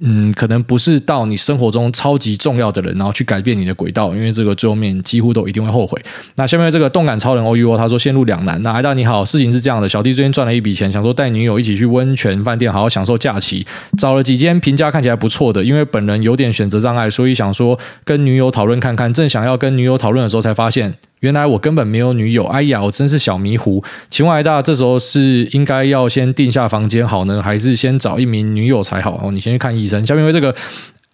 [0.00, 6.00] 嗯，可能不是到你生活中超级重要的人，然后去改变你的轨道，因为这个最后面几乎都一定会后悔。
[6.36, 8.60] 那下面这个动感超人 OUO 他说陷入两难。
[8.62, 13.66] 那艾大你好，事情是这样的，小弟最近赚了一笔钱，想说带女友一起去温泉饭店好好享受假期，
[13.98, 19.12] 找了几间评价看起来不错的，因为本人有点选择障碍，所以想说跟女友讨论看看。
[19.12, 20.94] 正想要跟女友讨论的时候，才发现。
[21.24, 23.82] 原来我根本没有女友，哎呀，我真是小迷糊。
[24.10, 29.18] 请问艾大，这时候是应该要先定下房间好呢，还是先找一名女友才好？
[29.24, 30.04] 哦，你先去看医生。
[30.04, 30.54] 下面为这个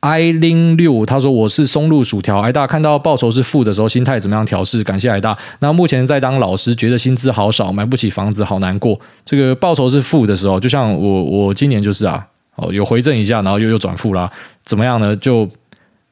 [0.01, 2.41] i 零六，他说我是松露薯条。
[2.41, 4.83] 艾大看到报酬是负的时候，心态怎么样调试？
[4.83, 5.39] 感谢艾大。
[5.61, 8.99] 那目前在当老师，觉得薪资好少，买不起房子，好难过。
[9.25, 14.29] 这个报酬是负的时候，就像我，我今年就是啊，哦，有回正一下，然后又又转负啦，
[14.65, 15.15] 怎么样呢？
[15.15, 15.49] 就。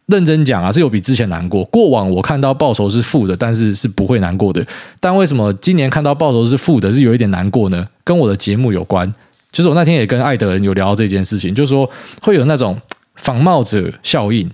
[0.09, 1.65] 认真讲啊，是有比之前难过。
[1.67, 4.67] 过往我看到报酬是负的，但是是不会难过的。
[5.01, 7.87] 但为什么今年看到报酬是负的，是有一点难过呢？
[8.03, 9.13] 跟我的节目有关。
[9.53, 11.89] 就是我那天也跟艾德人有聊到这件事情，就是说
[12.23, 12.79] 会有那种
[13.17, 14.51] 仿冒者效应。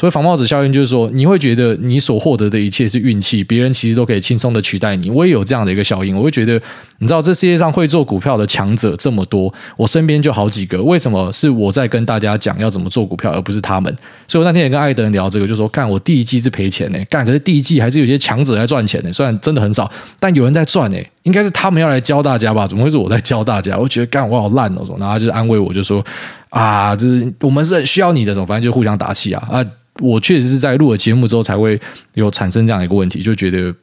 [0.00, 5.10] 所以，防帽子效应就是说，你会觉得你所获得的一切是运气，别人其实都可以轻松的取代你。
[5.10, 6.58] 我也有这样的一个效应，我会觉得，
[7.00, 13.94] 你知道，这世界上会做股票的强者这么多，我身边就好几个，为什么是我在跟大家讲要怎么做股票，而不是他们？
[14.26, 22.66] 所以我那天也跟艾德人聊这个，就说，干，我第一季是赔钱呢，干，可是第一季还是有些强者在赚钱呢，虽然真的很少，但有人在赚呢，应该是他们要来教大家吧？
[22.66, 23.76] 怎么会是我在教大家？
[23.76, 26.02] 我觉得干，我好烂哦，然后他就安慰我，就说，
[26.50, 28.46] 啊，就是我们是需要你的，什么？
[28.46, 29.64] 反正就互相打气啊，啊。
[30.00, 31.78] 我确实是在录了节目之后才会
[32.14, 33.74] 有产生这样一个问题，就觉得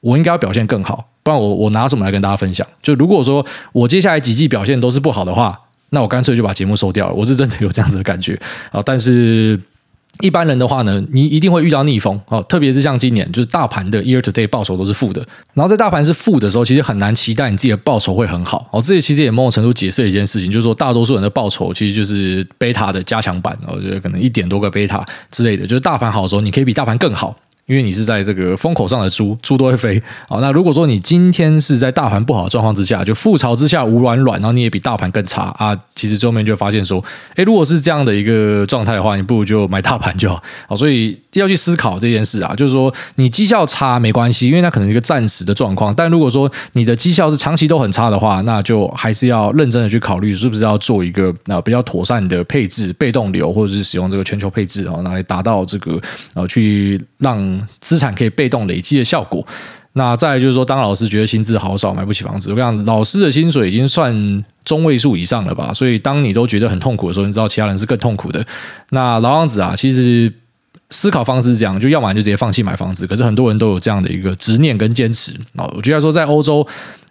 [0.00, 2.66] 我应该要表现更好，不然我我拿什么来跟大家分享？
[2.82, 5.58] 就如果说我接下来几季表现都是不好的话，
[5.90, 7.14] 那我干脆就把节目收掉了。
[7.14, 8.38] 我是真的有这样子的感觉
[8.70, 9.60] 啊，但是。
[10.20, 15.20] 一般人的话呢，你一定会遇到逆风哦，特别是像今年，就是大盘的 year to day 报酬都是负的，
[15.54, 18.80] 然后在大盘是负的时候，其实很难期待你自己的报酬会很好哦。
[18.82, 27.36] 这其实也某种程度解释了一件事情，就是说大多数人的报酬其实就是贝塔的加强版，我觉得可能一点多个贝塔之类的，就是大盘好的时候，你可以比大盘更好。
[27.70, 30.02] 因为你是在这个风口上的猪，猪都会飞。
[30.28, 37.02] 好，那如果说你今天是在大盘不好的状况之下，就覆巢之下无卵卵，然后你也比大盘更差啊，其实最后面就发现说，
[37.36, 40.42] 诶，如果是这样的一个状态的话，你不如就买大盘就好。
[40.66, 45.94] 好，所以要去思考这件事啊，就是说你绩效差没关系，因为那可能是一个暂时的状况。
[45.94, 56.00] 但如果说你的绩效是长期都很差的话，那就还是要认真的去考虑是不是要做一个呃比较妥善的配置，被动流或者是使用这个全球配置啊，来达到这个
[56.34, 59.46] 呃去让资产可以被动累积的效果。
[59.94, 62.50] 那再来就是说，当老师觉得薪资好少，买不起房子。
[62.50, 65.72] 我讲，老师的薪水已经算中位数以上了吧？
[65.74, 68.46] 所以当你都觉得很痛苦的时候，你知道其他人是更痛苦的。
[68.90, 70.32] 那老样子啊，其实
[70.90, 73.06] 思考方式是这样，就要么就直接放弃买房子。
[73.06, 75.68] 可是很多人都有这样的一个执念跟坚持啊。
[75.74, 76.66] 我觉得说在欧洲，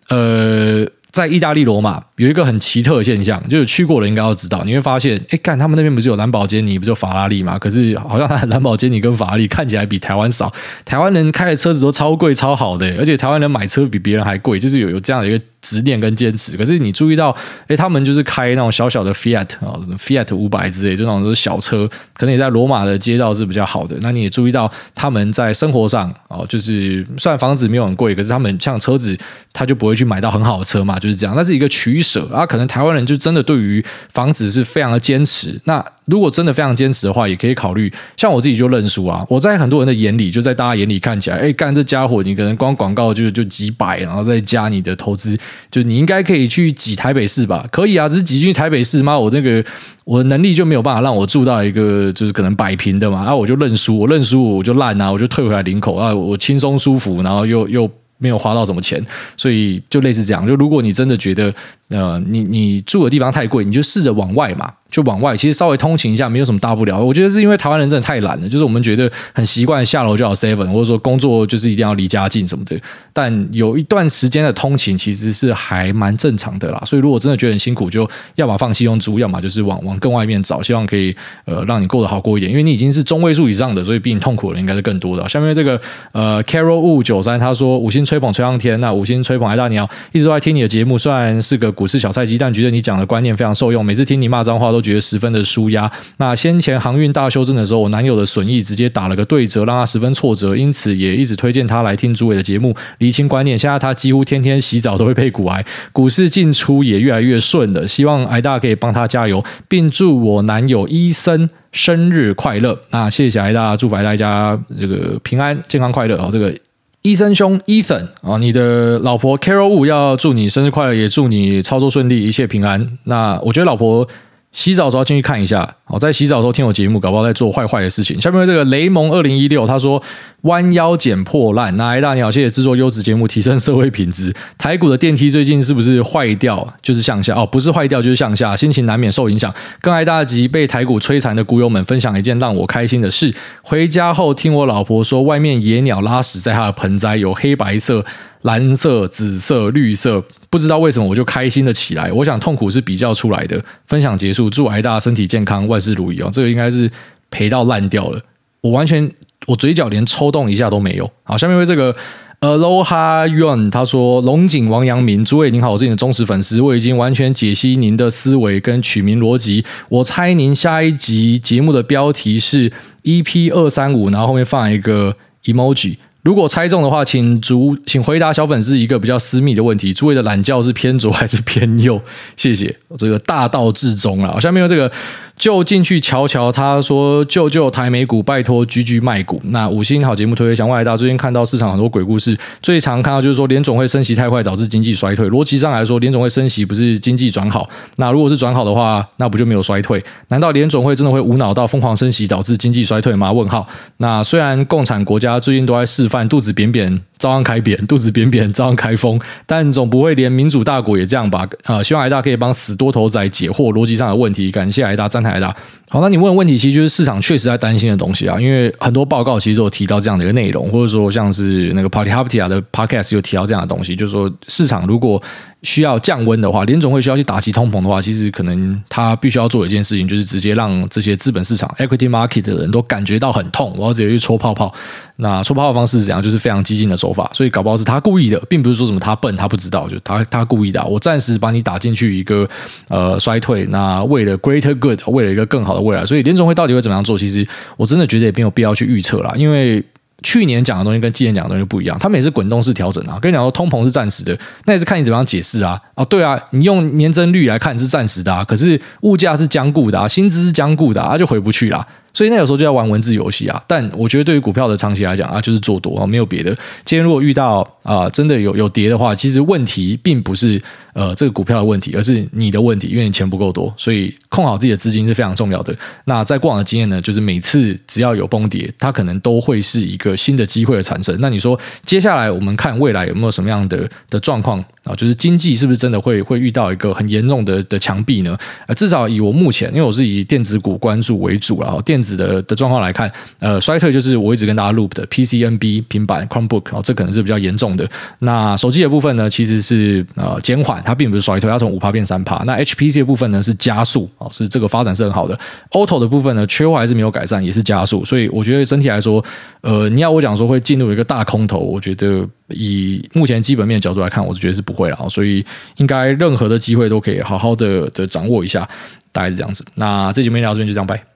[0.08, 0.86] 呃。
[1.12, 7.57] 在意大利罗马有一个很奇特的现象，就是去过的应该要知道，你会发现，哎，干他们那边不是有兰博基尼，不是有法拉利吗？
[7.57, 10.53] 可是好像他兰博基尼跟法拉利看起来比台湾少，
[10.86, 15.43] 台湾人开的车子都超贵超好的，而且台湾人买车比别人还贵，就是有有这样的一个。
[15.62, 17.36] 执念跟坚持，可是你注意到，
[17.68, 23.97] 诶，他们就是开那种小小的 Fiat 啊，Fiat 五百之类，这种都是小车，可能也在罗马的街道是比较好的。
[24.01, 29.18] 那你也注意到，他们在生活上哦，就是虽然房子没有很贵，可是他们像车子，
[29.51, 31.36] 他就不会去买到很好的车嘛，就是这样。
[31.36, 35.60] 那是一个取舍啊，可能台湾人就真的对于房子是非常的坚持。
[35.66, 37.91] 那如果真的非常坚持的话，也可以考虑。
[38.16, 45.38] 像我自己就认输啊，我在很多人的眼里，就在大家眼里看起来，诶，干这家伙，你可能光广告就就几百，然后再加你的投资。
[45.72, 47.66] 就你应该可以去挤台北市吧？
[47.72, 49.18] 可以啊，只是挤进去台北市吗？
[49.18, 49.64] 我那个
[50.04, 53.26] 我的能力就没有办法让我住到一个就是可能百平的嘛？
[53.26, 59.02] 啊，我就认输，我认输我就烂啊，我就退回来领口啊，我轻松舒服，然后又又没有花到什么钱，
[59.38, 60.45] 所以就类似这样。
[60.45, 61.54] 就如果你真的觉得
[61.89, 64.72] 呃你你住的地方太贵，你就试着往外嘛。
[64.90, 67.00] 就往外，其实稍微通勤一下没有什么大不了。
[67.00, 72.76] 我觉得是因为台湾人真的太懒了，就是我们觉得很习惯下楼就要 seven，或者说工作就是一定要离家近什么的。
[73.14, 76.82] 但有一段时间的通勤其实是还蛮正常的啦。
[76.86, 81.16] 所以如果真的觉得很辛苦，就要么放弃用租，要么就是往往更外面找，希望可以
[81.46, 82.52] 呃让你过得好过一点。
[82.52, 85.30] 因为你已经是中位数以上的，所以比你痛苦的人应该是更多的。
[85.30, 85.80] 下面这个
[86.14, 93.86] 呃 Carol Wu 九三他说五星吹捧吹上天，那五星吹捧艾大鸟一直都在听你的节目，虽然是个股市小菜鸡，但觉得你讲的观念非常受用。
[93.86, 94.79] 每次听你骂脏话都。
[94.80, 95.92] 都觉得十分的舒压。
[96.18, 103.60] 那先前航运大修正的时候，我男友的损益直接打了个对折，让他十分挫折，因此也一直推荐他来听主委的节目，厘清观念。
[103.60, 107.86] 现在他几乎天天洗澡都会配股癌，股市进出也越来越顺了。
[107.86, 112.80] 希望癌大可以帮他加油，并祝我男友伊森生日快乐。
[112.92, 116.30] 那谢谢癌大，祝福大家这个平安健康快乐啊！
[116.32, 116.56] 这个
[117.02, 122.88] 伊森兄伊森啊，你的老婆 Carol Wu 要祝你生日快乐，也祝你操作顺利，一切平安。
[123.04, 124.08] 那我觉得老婆。
[124.52, 128.20] 洗澡的时候进去看一下，哦，在洗澡的时候听我节目，搞不好在做坏坏的事情。
[128.20, 130.02] 下面这个雷蒙二零一六他说
[130.41, 134.34] ：“弯腰捡破烂，那癌大你好，谢谢制作优质节目，提升社会品质。
[134.58, 136.74] 台股的电梯最近是不是坏掉？
[136.82, 139.54] 就是向下哦，不是坏掉就是向下，心情难免受影响。
[139.82, 148.04] 跟爱大吉被台股摧残的股友们分享一件让我开心的事：回家后听我老婆说，外面野鸟拉屎在她的盆栽，有黑白色。”
[148.43, 152.12] 蓝色、紫色、绿色，不知道为什么我就开心了起来。
[152.12, 153.64] 我想痛苦是比较出来的。
[153.86, 156.30] 分享结束，祝癌大身体健康，万事如意哦。
[156.32, 156.89] 这个应该是
[157.30, 158.22] 赔到烂掉了，
[158.62, 159.12] 我完全
[159.47, 161.10] 我嘴角连抽动一下都没有。
[161.24, 161.95] 好，下面为这个
[162.41, 169.64] Aloha Yuan 他说：“龙井王阳明，诸位您好，我是你的忠实粉丝，我已经完全解析您的思维跟取名逻辑。
[169.89, 172.72] 我猜您下一集节目的标题是
[173.04, 182.02] EP 二三五，然后后面放一个 emoji。”如果猜中的话，请主请回答小粉丝一个比较私密的问题：诸位的懒觉是偏左还是偏右？
[182.36, 184.40] 谢谢， 这个大道至中了。
[184.40, 184.92] 下面有这个。
[185.40, 186.52] 就进去瞧瞧。
[186.52, 195.30] 他说：“舅舅台美股，拜托居居卖股。”那五星好节目推推，想问癌大，最近看到市场很多鬼故事，最常看到就是说联总会升息太快导致经济衰退。
[195.30, 197.70] 逻辑上来说，联总会升息不是经济转好？
[197.96, 200.04] 那如果是转好的话，那不就没有衰退？
[200.28, 203.32] 难道联总会真的会无脑到疯狂升息导致经济衰退吗？
[203.32, 203.66] 问号。
[203.96, 207.02] 那虽然共产国家最近都在示范肚子扁扁。
[207.20, 211.48] 照样开扁，肚子扁扁，照样开疯，但总不会连民主大国也这样吧？
[211.66, 215.56] 啊、呃，希望癌大可以帮死多头仔解惑逻辑上的问题，感谢癌大，赞叹癌大。
[215.92, 225.22] 好，那你问的问题其实就是市场确实在担心的东西啊，因为很多报告其实都有提到这样的一个内容，或者说像是那个 Party Haptia 的 Podcast 有提到这样的东西，就是说市场如果
[225.64, 234.72] 需要降温的话，联总会需要去打击通膨的话，其实可能他必须要做一件事情，就是直接让这些资本市场 Equity Market 的人都感觉到很痛，我要直接去戳泡泡。
[235.18, 236.22] 那戳泡泡方式是怎样？
[236.22, 240.84] 就是非常激进的手法，所以搞不好是他故意的，并不是说什么他笨，他不知道，就他他故意的。
[240.86, 242.47] 我暂时把你打进去一个
[242.88, 247.18] 呃衰退，那为了 Greater Good，为了一个更好的未来，所以联总会到底会怎么样做？
[247.18, 247.47] 其实
[247.78, 249.84] 我真的觉得也没有必要去预测啦，因为
[250.22, 253.18] 去年讲的东西跟今年讲的东西不一样，他们也是滚动式调整啊。
[253.22, 255.80] 跟你讲说通膨是暂时的，那也是看你怎么样解释啊。
[255.95, 261.88] 哦，对啊，你用年增率来看是暂时的啊，可是物价是僵固的啊，薪资是僵固的啊，就回不去啦。
[262.14, 266.55] 所以那有时候就要玩文字游戏啊，但我觉得对于股票的长期来讲啊，就是做多啊，没有别的。
[266.84, 270.62] 今天如果遇到啊、真的有有跌的话，其实问题并不是
[270.93, 273.74] 呃这个股票的问题，而是你的问题，因为你钱不够多。
[273.78, 275.76] 所以控好自己的资金是非常重要的。
[276.05, 281.18] 那在过往的经验呢，就是每次只要有崩跌，它可能都会是一个新的机会的产生。
[281.20, 284.96] 那你说接下来我们看未来有没有什么样的的状况啊？
[284.96, 288.38] 就是经济是不是真的会会遇到一个很严重的的墙壁呢？
[288.68, 297.90] 呃，至少以我目前，因为我是以电子股关注为主，然后电子的的状况来看，呃，衰退就是我一直跟大家 loop 的 PCNB 平板 Chromebook 哦，这可能是比较严重的。
[298.20, 302.44] 那手机的部分呢，其实是呃减缓，它并不是衰退，它从五趴变三趴。
[302.46, 305.38] 那 HPC 的部分呢是加速哦，是这个发展是很好的。
[305.72, 308.04] Auto 的部分呢，缺货还是没有改善，也是加速。
[308.04, 309.24] 所以我觉得整体来说，
[309.62, 315.10] 呃，你要我讲说会进入一个大空头，我觉得以目前基本面角度来看，我是觉得是不会了。
[315.10, 315.46] 所以
[315.78, 318.68] 应该任何的机会都可以好好的的掌握一下，
[319.12, 319.66] 大概是这样子。
[319.76, 321.09] 那这节目聊到这边就这样拜。